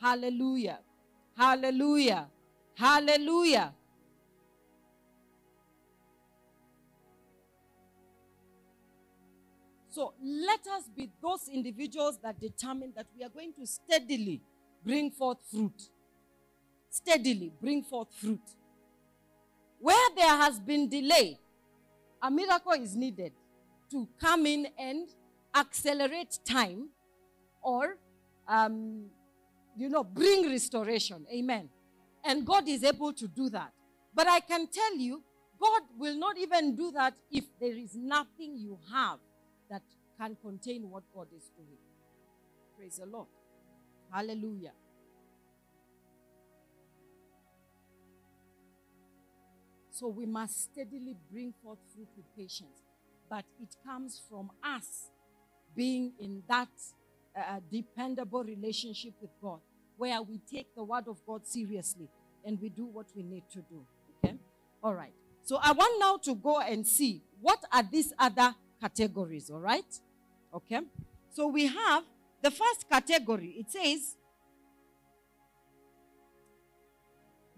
[0.00, 0.80] Hallelujah.
[1.36, 2.28] Hallelujah.
[2.74, 3.72] Hallelujah.
[9.88, 14.42] So let us be those individuals that determine that we are going to steadily
[14.86, 15.90] bring forth fruit.
[16.88, 18.40] Steadily bring forth fruit.
[19.80, 21.38] Where there has been delay,
[22.22, 23.32] a miracle is needed
[23.90, 25.08] to come in and
[25.54, 26.88] accelerate time
[27.62, 27.98] or,
[28.48, 29.06] um,
[29.76, 31.26] you know, bring restoration.
[31.32, 31.68] Amen.
[32.24, 33.72] And God is able to do that.
[34.14, 35.22] But I can tell you,
[35.60, 39.18] God will not even do that if there is nothing you have
[39.70, 39.82] that
[40.18, 41.78] can contain what God is doing.
[42.76, 43.28] Praise the Lord.
[44.12, 44.72] Hallelujah.
[49.90, 52.82] So we must steadily bring forth fruit with patience.
[53.30, 55.10] But it comes from us
[55.74, 56.68] being in that
[57.36, 59.60] uh, dependable relationship with God
[59.96, 62.08] where we take the word of God seriously
[62.44, 63.86] and we do what we need to do.
[64.24, 64.36] Okay?
[64.82, 65.12] All right.
[65.42, 70.00] So I want now to go and see what are these other categories, all right?
[70.54, 70.80] Okay?
[71.32, 72.04] So we have
[72.46, 73.56] the first category.
[73.58, 74.16] It says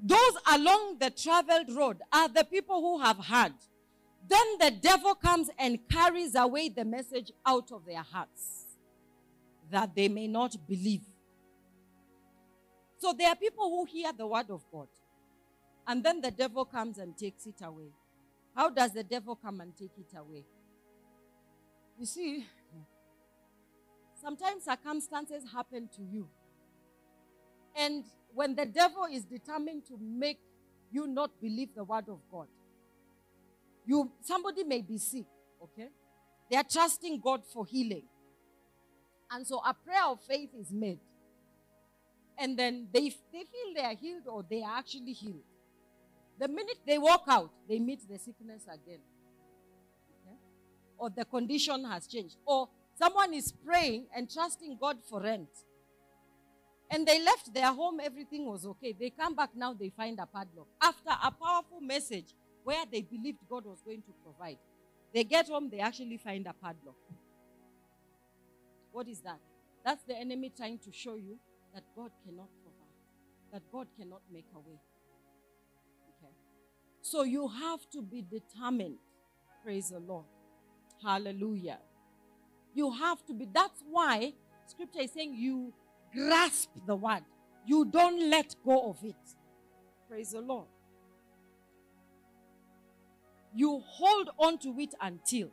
[0.02, 3.52] those along the traveled road are the people who have heard.
[4.26, 8.76] Then the devil comes and carries away the message out of their hearts
[9.70, 11.02] that they may not believe.
[12.96, 14.88] So there are people who hear the word of God
[15.86, 17.90] and then the devil comes and takes it away.
[18.56, 20.44] How does the devil come and take it away?
[21.98, 22.46] You see,
[24.20, 26.28] sometimes circumstances happen to you.
[27.76, 28.04] And
[28.34, 30.38] when the devil is determined to make
[30.90, 32.46] you not believe the word of God,
[33.86, 35.26] you somebody may be sick,
[35.62, 35.88] okay?
[36.50, 38.04] They are trusting God for healing.
[39.30, 41.00] And so a prayer of faith is made.
[42.38, 45.42] And then they, they feel they are healed or they are actually healed.
[46.38, 49.00] The minute they walk out, they meet the sickness again.
[50.22, 50.36] Okay?
[50.96, 52.36] Or the condition has changed.
[52.46, 52.68] Or
[52.98, 55.48] someone is praying and trusting God for rent.
[56.90, 58.94] And they left their home, everything was okay.
[58.98, 60.68] They come back now, they find a padlock.
[60.82, 62.34] After a powerful message
[62.64, 64.58] where they believed God was going to provide,
[65.12, 66.96] they get home, they actually find a padlock.
[68.90, 69.38] What is that?
[69.84, 71.38] That's the enemy trying to show you
[71.74, 74.80] that God cannot provide, that God cannot make a way.
[76.08, 76.32] Okay.
[77.02, 78.96] So you have to be determined.
[79.62, 80.24] Praise the Lord.
[81.02, 81.78] Hallelujah.
[82.78, 83.48] You have to be.
[83.52, 84.34] That's why
[84.68, 85.72] scripture is saying you
[86.14, 87.24] grasp the word,
[87.66, 89.16] you don't let go of it.
[90.08, 90.68] Praise the Lord.
[93.52, 95.50] You hold on to it until.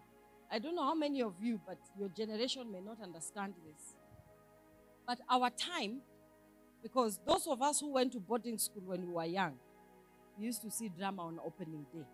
[0.52, 3.96] I don't know how many of you, but your generation may not understand this.
[5.08, 6.02] But our time,
[6.84, 9.56] because those of us who went to boarding school when we were young,
[10.38, 12.06] we used to see drama on opening day.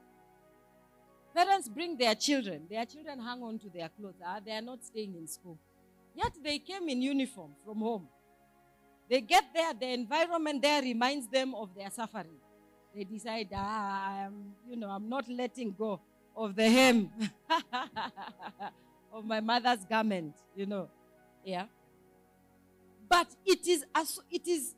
[1.34, 2.64] Parents bring their children.
[2.70, 4.16] Their children hang on to their clothes.
[4.26, 5.58] Ah, they are not staying in school.
[6.16, 8.08] Yet they came in uniform from home.
[9.10, 12.38] They get there, the environment there reminds them of their suffering.
[12.96, 16.00] They decide, ah, I'm, you know, I'm not letting go
[16.36, 17.10] of the hem
[19.14, 20.90] of my mother's garment, you know.
[21.44, 21.66] Yeah.
[23.10, 24.76] But it is a, it is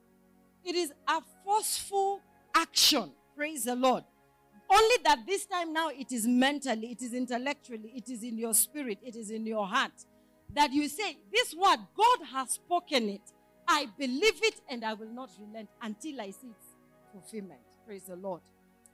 [0.66, 2.22] it is a forceful
[2.56, 3.12] action.
[3.36, 4.04] Praise the Lord.
[4.74, 8.56] Only that this time now it is mentally, it is intellectually, it is in your
[8.56, 9.92] spirit, it is in your heart.
[10.56, 13.22] That you say, This word, God has spoken it.
[13.68, 16.68] I believe it and I will not relent until I see its
[17.12, 17.60] fulfillment.
[17.86, 18.42] Praise the Lord.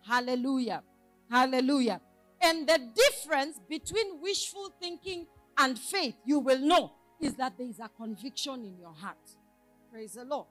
[0.05, 0.83] Hallelujah.
[1.31, 2.01] Hallelujah.
[2.41, 5.27] And the difference between wishful thinking
[5.57, 9.17] and faith, you will know, is that there is a conviction in your heart.
[9.91, 10.47] Praise the Lord.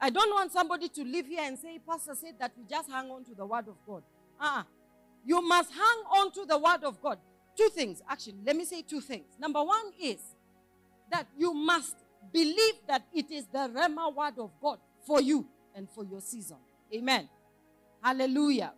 [0.00, 3.10] I don't want somebody to live here and say, Pastor said that we just hang
[3.10, 4.02] on to the word of God.
[4.46, 4.66] Ah,
[5.24, 7.18] you must hang on to the word of God.
[7.56, 9.24] Two things, actually, let me say two things.
[9.40, 10.18] Number one is
[11.10, 11.96] that you must
[12.30, 16.58] believe that it is the Rhema word of God for you and for your season.
[16.94, 17.26] Amen.
[18.02, 18.74] Hallelujah.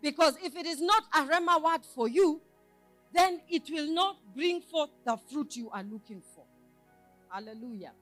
[0.00, 2.40] Because if it is not a Rhema word for you,
[3.12, 6.44] then it will not bring forth the fruit you are looking for.
[7.28, 7.92] Hallelujah.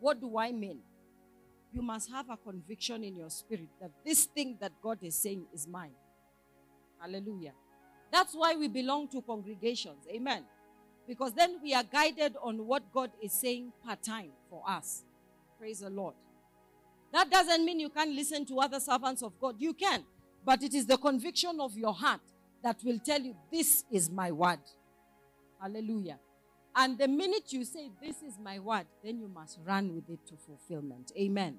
[0.00, 0.78] What do I mean?
[1.72, 5.46] You must have a conviction in your spirit that this thing that God is saying
[5.54, 5.92] is mine.
[7.00, 7.52] Hallelujah.
[8.12, 10.06] That's why we belong to congregations.
[10.14, 10.44] Amen.
[11.08, 15.02] Because then we are guided on what God is saying per time for us.
[15.58, 16.14] Praise the Lord.
[17.12, 19.56] That doesn't mean you can't listen to other servants of God.
[19.58, 20.04] You can.
[20.44, 22.20] But it is the conviction of your heart
[22.62, 24.60] that will tell you, This is my word.
[25.60, 26.18] Hallelujah.
[26.74, 30.26] And the minute you say, This is my word, then you must run with it
[30.28, 31.12] to fulfillment.
[31.18, 31.58] Amen.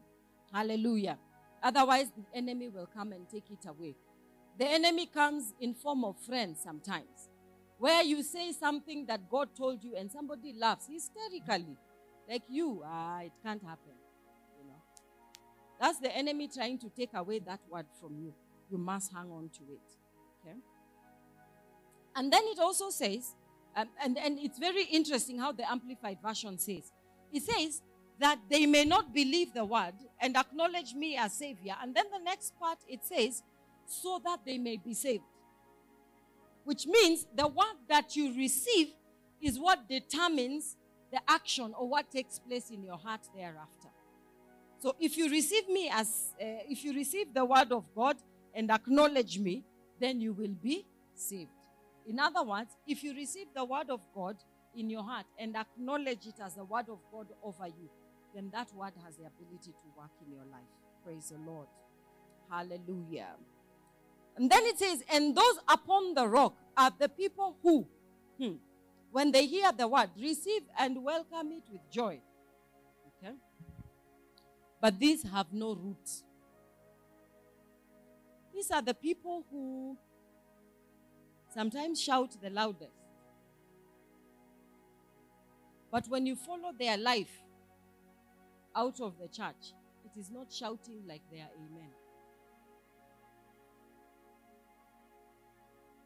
[0.51, 1.17] Hallelujah.
[1.61, 3.95] Otherwise, the enemy will come and take it away.
[4.59, 7.29] The enemy comes in form of friends sometimes,
[7.79, 11.77] where you say something that God told you and somebody laughs hysterically,
[12.29, 13.93] like you, ah, it can't happen.
[14.59, 14.81] You know,
[15.79, 18.33] that's the enemy trying to take away that word from you.
[18.69, 20.45] You must hang on to it.
[20.45, 20.57] Okay.
[22.15, 23.35] And then it also says,
[23.75, 26.91] um, and, and it's very interesting how the Amplified Version says,
[27.31, 27.81] it says
[28.19, 31.75] that they may not believe the word and acknowledge me as Savior.
[31.81, 33.43] And then the next part it says,
[33.85, 35.23] so that they may be saved.
[36.63, 38.89] Which means the word that you receive
[39.41, 40.77] is what determines
[41.11, 43.89] the action or what takes place in your heart thereafter.
[44.79, 48.17] So if you receive me as, uh, if you receive the word of God
[48.53, 49.63] and acknowledge me,
[49.99, 51.51] then you will be saved.
[52.07, 54.35] In other words, if you receive the word of God
[54.75, 57.89] in your heart and acknowledge it as the word of God over you,
[58.33, 60.61] then that word has the ability to work in your life.
[61.03, 61.67] Praise the Lord.
[62.49, 63.35] Hallelujah.
[64.35, 67.87] And then it says, and those upon the rock are the people who,
[68.39, 68.53] hmm,
[69.11, 72.19] when they hear the word, receive and welcome it with joy.
[73.23, 73.35] Okay?
[74.81, 76.23] But these have no roots.
[78.53, 79.97] These are the people who
[81.53, 82.91] sometimes shout the loudest.
[85.91, 87.31] But when you follow their life
[88.75, 89.73] out of the church,
[90.03, 91.91] it is not shouting like their amen.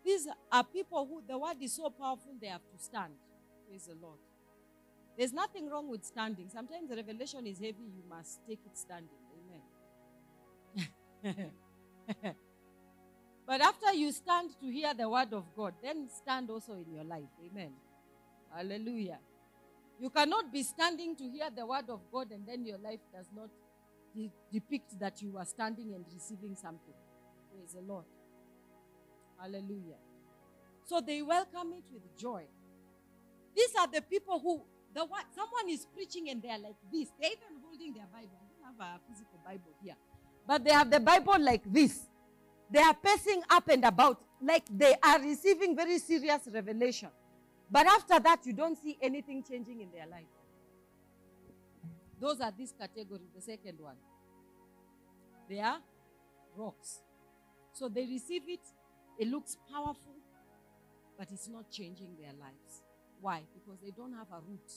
[0.04, 3.14] These are people who the word is so powerful they have to stand.
[3.68, 4.20] Praise the Lord.
[5.18, 6.48] There's nothing wrong with standing.
[6.50, 9.10] Sometimes the revelation is heavy, you must take it standing.
[11.24, 11.52] Amen.
[13.48, 17.06] but after you stand to hear the word of God, then stand also in your
[17.06, 17.30] life.
[17.50, 17.72] Amen.
[18.54, 19.20] Hallelujah.
[20.00, 23.28] You cannot be standing to hear the word of God and then your life does
[23.34, 23.50] not
[24.14, 26.94] de- depict that you are standing and receiving something.
[27.50, 28.04] Praise the Lord.
[29.40, 29.98] Hallelujah.
[30.84, 32.44] So they welcome it with joy.
[33.56, 34.62] These are the people who
[34.94, 37.10] the one someone is preaching and they're like this.
[37.20, 38.38] They're even holding their Bible.
[38.42, 39.96] I don't have a physical Bible here.
[40.46, 42.08] But they have the Bible like this.
[42.70, 47.10] They are pacing up and about like they are receiving very serious revelation.
[47.70, 50.28] But after that, you don't see anything changing in their life.
[52.20, 53.96] Those are this category, the second one.
[55.50, 55.80] They are
[56.56, 57.02] rocks.
[57.74, 58.62] So they receive it,
[59.20, 60.16] it looks powerful,
[61.18, 62.82] but it's not changing their lives.
[63.22, 63.44] Why?
[63.54, 64.72] Because they don't have a root.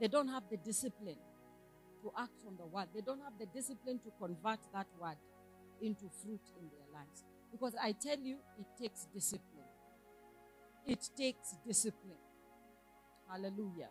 [0.00, 1.18] They don't have the discipline
[2.02, 2.88] to act on the word.
[2.94, 5.16] They don't have the discipline to convert that word
[5.80, 7.24] into fruit in their lives.
[7.50, 9.64] Because I tell you, it takes discipline.
[10.86, 12.18] It takes discipline.
[13.30, 13.88] Hallelujah.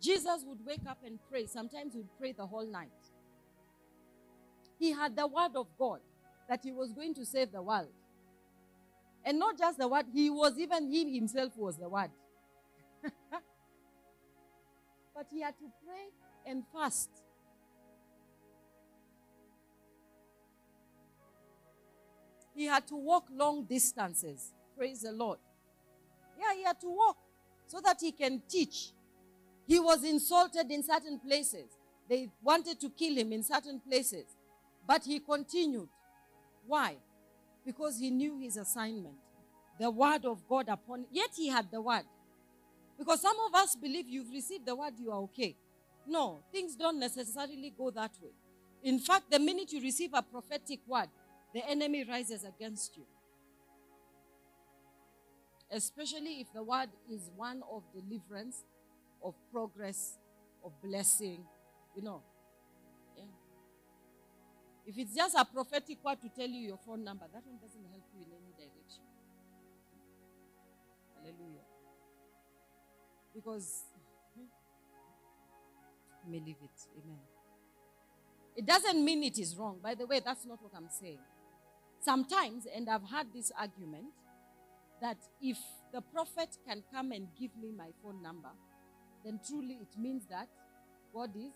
[0.00, 1.46] Jesus would wake up and pray.
[1.46, 2.90] Sometimes he would pray the whole night.
[4.78, 6.00] He had the word of God
[6.48, 7.92] that he was going to save the world.
[9.24, 12.10] And not just the word, he was even, he himself was the word.
[15.14, 16.08] but he had to pray
[16.44, 17.10] and fast.
[22.54, 24.52] He had to walk long distances.
[24.76, 25.38] Praise the Lord.
[26.38, 27.16] Yeah, he had to walk
[27.66, 28.92] so that he can teach.
[29.66, 31.70] He was insulted in certain places.
[32.08, 34.24] They wanted to kill him in certain places.
[34.86, 35.88] But he continued.
[36.66, 36.96] Why?
[37.64, 39.14] Because he knew his assignment.
[39.78, 42.04] The word of God upon yet he had the word.
[42.98, 45.56] Because some of us believe you've received the word, you are okay.
[46.06, 48.30] No, things don't necessarily go that way.
[48.82, 51.08] In fact, the minute you receive a prophetic word,
[51.54, 53.04] the enemy rises against you.
[55.70, 58.64] Especially if the word is one of deliverance,
[59.24, 60.18] of progress,
[60.64, 61.44] of blessing,
[61.96, 62.22] you know.
[63.16, 63.24] Yeah.
[64.86, 67.84] If it's just a prophetic word to tell you your phone number, that one doesn't
[67.90, 69.02] help you in any direction.
[71.16, 71.64] Hallelujah.
[73.34, 73.84] Because,
[74.36, 74.44] hmm,
[76.22, 77.02] let me leave it.
[77.02, 77.18] Amen.
[78.56, 79.78] It doesn't mean it is wrong.
[79.82, 81.18] By the way, that's not what I'm saying.
[82.04, 84.06] Sometimes, and I've had this argument,
[85.00, 85.58] that if
[85.92, 88.50] the prophet can come and give me my phone number,
[89.24, 90.48] then truly it means that
[91.14, 91.52] God is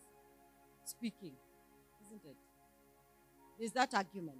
[0.85, 1.33] speaking,
[2.07, 2.37] isn't it?
[3.59, 4.39] There's that argument.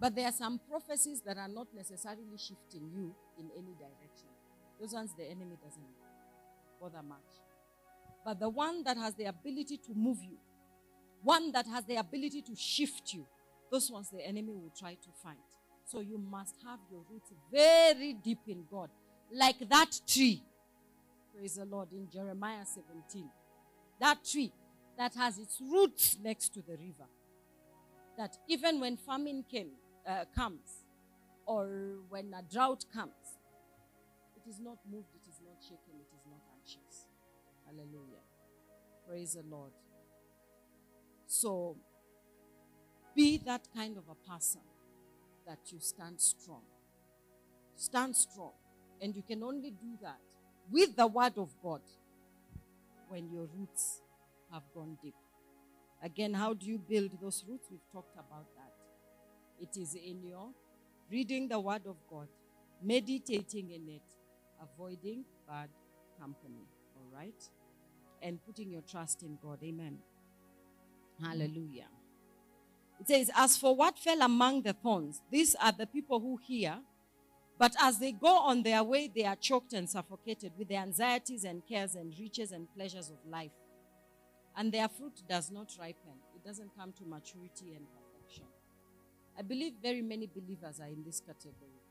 [0.00, 4.28] But there are some prophecies that are not necessarily shifting you in any direction.
[4.80, 5.82] Those ones the enemy doesn't
[6.80, 7.18] bother much.
[8.24, 10.38] But the one that has the ability to move you,
[11.22, 13.26] one that has the ability to shift you,
[13.70, 15.38] those ones the enemy will try to find.
[15.84, 18.90] So you must have your roots very deep in God.
[19.32, 20.42] Like that tree.
[21.34, 23.28] Praise the Lord in Jeremiah 17.
[24.00, 24.52] That tree
[24.98, 27.08] that has its roots next to the river.
[28.16, 29.70] That even when famine came,
[30.06, 30.84] uh, comes,
[31.46, 33.38] or when a drought comes,
[34.36, 37.06] it is not moved, it is not shaken, it is not anxious.
[37.64, 38.24] Hallelujah.
[39.08, 39.72] Praise the Lord.
[41.26, 41.76] So,
[43.18, 44.60] be that kind of a person
[45.44, 46.62] that you stand strong.
[47.74, 48.52] Stand strong.
[49.02, 50.20] And you can only do that
[50.70, 51.80] with the Word of God
[53.08, 54.02] when your roots
[54.52, 55.16] have gone deep.
[56.00, 57.66] Again, how do you build those roots?
[57.68, 58.72] We've talked about that.
[59.60, 60.50] It is in your
[61.10, 62.28] reading the Word of God,
[62.80, 64.02] meditating in it,
[64.62, 65.70] avoiding bad
[66.20, 66.68] company.
[66.94, 67.42] All right?
[68.22, 69.58] And putting your trust in God.
[69.64, 69.98] Amen.
[71.20, 71.88] Hallelujah.
[73.00, 76.78] It says, As for what fell among the thorns, these are the people who hear,
[77.58, 81.44] but as they go on their way, they are choked and suffocated with the anxieties
[81.44, 83.50] and cares and riches and pleasures of life.
[84.56, 88.46] And their fruit does not ripen, it doesn't come to maturity and perfection.
[89.38, 91.82] I believe very many believers are in this category.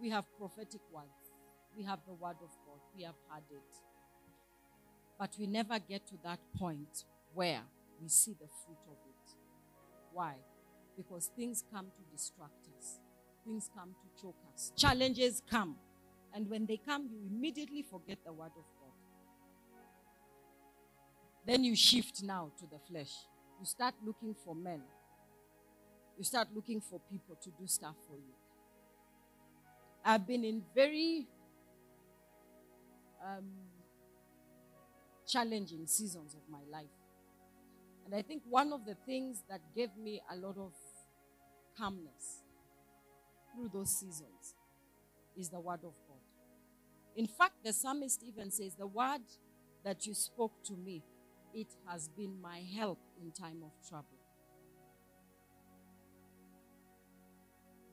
[0.00, 1.32] We have prophetic words,
[1.76, 3.76] we have the word of God, we have heard it.
[5.18, 7.04] But we never get to that point
[7.34, 7.60] where
[8.00, 9.09] we see the fruit of it.
[10.12, 10.34] Why?
[10.96, 12.98] Because things come to distract us,
[13.44, 15.76] things come to choke us, challenges come.
[16.34, 18.92] And when they come, you immediately forget the word of God.
[21.46, 23.10] Then you shift now to the flesh.
[23.58, 24.82] You start looking for men.
[26.16, 28.34] You start looking for people to do stuff for you.
[30.04, 31.26] I've been in very
[33.24, 33.44] um,
[35.26, 36.86] challenging seasons of my life.
[38.10, 40.72] And I think one of the things that gave me a lot of
[41.78, 42.42] calmness
[43.54, 44.56] through those seasons
[45.38, 46.18] is the word of God.
[47.14, 49.20] In fact, the psalmist even says, The word
[49.84, 51.04] that you spoke to me,
[51.54, 54.18] it has been my help in time of trouble.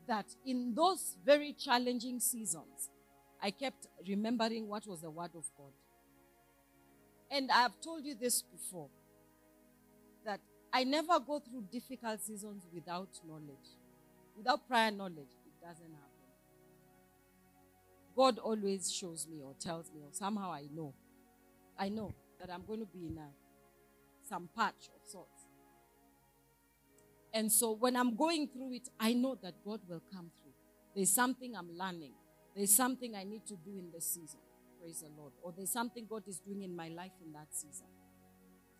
[0.07, 2.89] That in those very challenging seasons,
[3.39, 5.73] I kept remembering what was the word of God.
[7.29, 8.89] And I have told you this before
[10.73, 13.69] I never go through difficult seasons without knowledge.
[14.35, 16.07] Without prior knowledge, it doesn't happen.
[18.15, 20.93] God always shows me or tells me, or somehow I know.
[21.77, 23.27] I know that I'm going to be in a,
[24.27, 25.47] some patch of sorts.
[27.33, 30.53] And so when I'm going through it, I know that God will come through.
[30.95, 32.13] There's something I'm learning.
[32.55, 34.39] There's something I need to do in this season.
[34.81, 35.33] Praise the Lord.
[35.43, 37.85] Or there's something God is doing in my life in that season.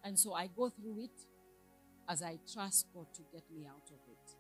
[0.04, 1.12] And so I go through it
[2.10, 4.36] as I trust God to get me out of it.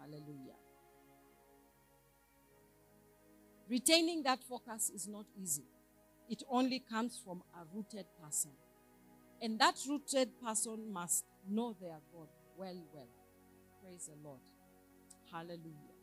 [0.00, 0.54] Hallelujah.
[3.68, 5.64] Retaining that focus is not easy.
[6.28, 8.52] It only comes from a rooted person.
[9.42, 13.08] And that rooted person must know their God well, well.
[13.82, 14.40] Praise the Lord.
[15.32, 15.94] Hallelujah.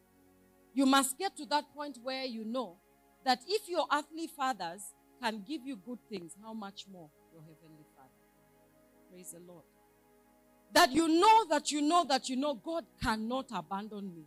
[0.74, 2.78] You must get to that point where you know
[3.26, 4.82] that if your earthly fathers
[5.22, 8.10] can give you good things, how much more your heavenly Father?
[9.10, 9.64] Praise the Lord.
[10.74, 14.26] That you know that you know that you know God cannot abandon me.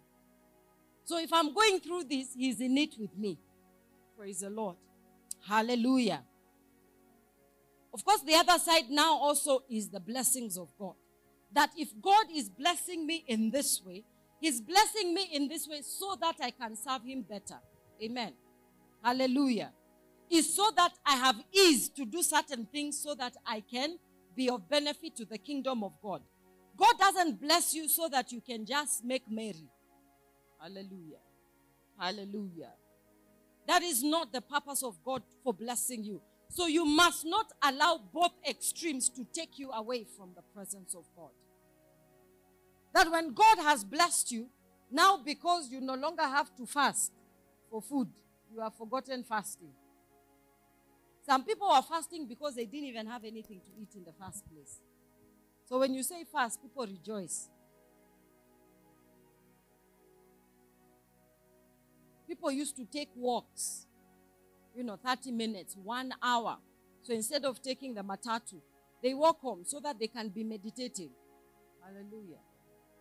[1.04, 3.38] So if I'm going through this, He's in it with me.
[4.16, 4.76] Praise the Lord.
[5.46, 6.22] Hallelujah.
[7.92, 10.94] Of course, the other side now also is the blessings of God.
[11.52, 14.04] That if God is blessing me in this way,
[14.40, 17.58] He's blessing me in this way so that I can serve Him better.
[18.02, 18.34] Amen.
[19.02, 19.72] Hallelujah.
[20.30, 23.96] Is so that I have ease to do certain things so that I can
[24.34, 26.20] be of benefit to the kingdom of God.
[26.76, 29.68] God doesn't bless you so that you can just make merry.
[30.60, 31.22] Hallelujah.
[31.98, 32.72] Hallelujah.
[33.66, 36.20] That is not the purpose of God for blessing you.
[36.48, 41.04] So you must not allow both extremes to take you away from the presence of
[41.16, 41.30] God.
[42.94, 44.48] That when God has blessed you,
[44.90, 47.12] now because you no longer have to fast
[47.70, 48.08] for food,
[48.52, 49.72] you have forgotten fasting.
[51.26, 54.44] Some people are fasting because they didn't even have anything to eat in the first
[54.48, 54.80] place.
[55.66, 57.48] So when you say fast, people rejoice.
[62.28, 63.86] People used to take walks,
[64.76, 66.58] you know, 30 minutes, one hour.
[67.02, 68.60] So instead of taking the matatu,
[69.02, 71.10] they walk home so that they can be meditating.
[71.82, 72.40] Hallelujah.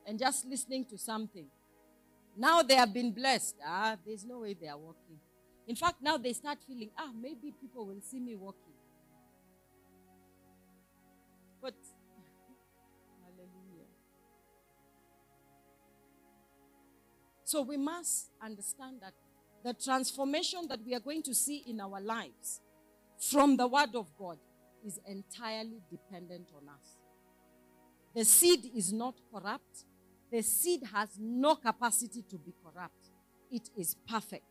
[0.07, 1.45] And just listening to something.
[2.35, 3.55] Now they have been blessed.
[3.65, 5.19] Ah, there's no way they are walking.
[5.67, 8.64] In fact, now they start feeling, ah, maybe people will see me walking.
[17.45, 19.13] So we must understand that
[19.63, 22.59] the transformation that we are going to see in our lives
[23.19, 24.39] from the Word of God
[24.83, 26.97] is entirely dependent on us.
[28.15, 29.85] The seed is not corrupt.
[30.31, 33.11] The seed has no capacity to be corrupt.
[33.51, 34.45] It is perfect.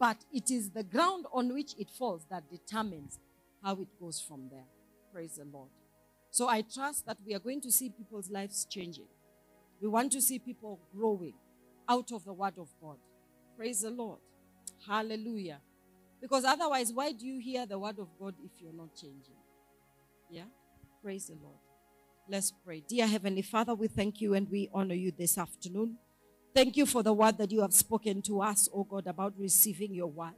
[0.00, 3.20] But it is the ground on which it falls that determines
[3.62, 4.66] how it goes from there.
[5.12, 5.70] Praise the Lord.
[6.30, 9.06] So I trust that we are going to see people's lives changing.
[9.80, 11.34] We want to see people growing
[11.92, 12.96] out of the Word of God.
[13.56, 14.18] Praise the Lord.
[14.86, 15.60] Hallelujah.
[16.20, 19.40] Because otherwise, why do you hear the Word of God if you're not changing?
[20.30, 20.44] Yeah?
[21.02, 21.58] Praise the Lord.
[22.28, 22.82] Let's pray.
[22.88, 25.98] Dear Heavenly Father, we thank you and we honor you this afternoon.
[26.54, 29.94] Thank you for the word that you have spoken to us, oh God, about receiving
[29.94, 30.34] your word.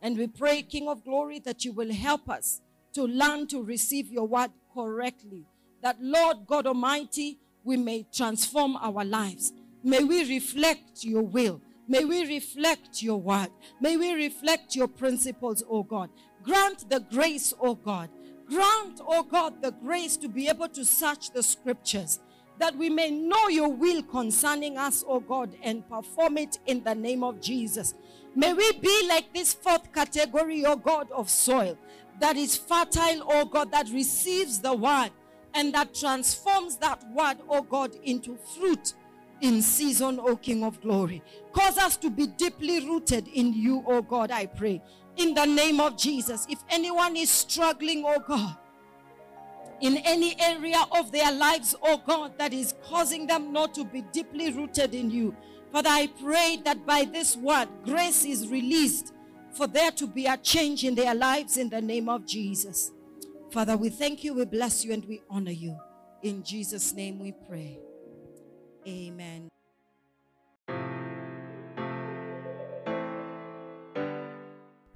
[0.00, 2.60] And we pray, King of glory, that you will help us
[2.94, 5.46] to learn to receive your word correctly.
[5.82, 9.52] That, Lord God Almighty, we may transform our lives.
[9.82, 11.60] May we reflect your will.
[11.88, 13.48] May we reflect your word.
[13.80, 16.10] May we reflect your principles, O God.
[16.42, 18.08] Grant the grace, oh God.
[18.46, 22.20] Grant, O God, the grace to be able to search the scriptures
[22.58, 26.94] that we may know your will concerning us, O God, and perform it in the
[26.94, 27.94] name of Jesus.
[28.34, 31.78] May we be like this fourth category, O God, of soil
[32.20, 35.10] that is fertile, O God, that receives the word
[35.54, 38.94] and that transforms that word, O God, into fruit
[39.42, 41.22] in season, O King of glory.
[41.52, 44.80] Cause us to be deeply rooted in you, O God, I pray.
[45.16, 46.46] In the name of Jesus.
[46.48, 48.56] If anyone is struggling, O God,
[49.80, 54.02] in any area of their lives, O God, that is causing them not to be
[54.12, 55.36] deeply rooted in you.
[55.72, 59.12] Father, I pray that by this word, grace is released
[59.52, 62.92] for there to be a change in their lives in the name of Jesus.
[63.50, 65.76] Father, we thank you, we bless you, and we honor you.
[66.22, 67.78] In Jesus' name we pray.
[68.86, 69.48] Amen.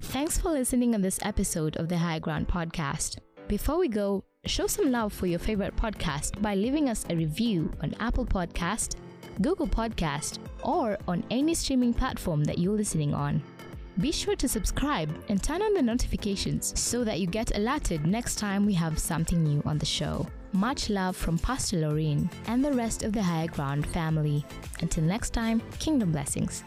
[0.01, 3.19] Thanks for listening on this episode of the High Ground Podcast.
[3.47, 7.71] Before we go, show some love for your favorite podcast by leaving us a review
[7.81, 8.95] on Apple Podcast,
[9.41, 13.41] Google Podcast, or on any streaming platform that you're listening on.
[13.99, 18.35] Be sure to subscribe and turn on the notifications so that you get alerted next
[18.35, 20.27] time we have something new on the show.
[20.57, 24.43] Much love from Pastor Laureen and the rest of the Higher Ground family.
[24.81, 26.63] Until next time, kingdom blessings.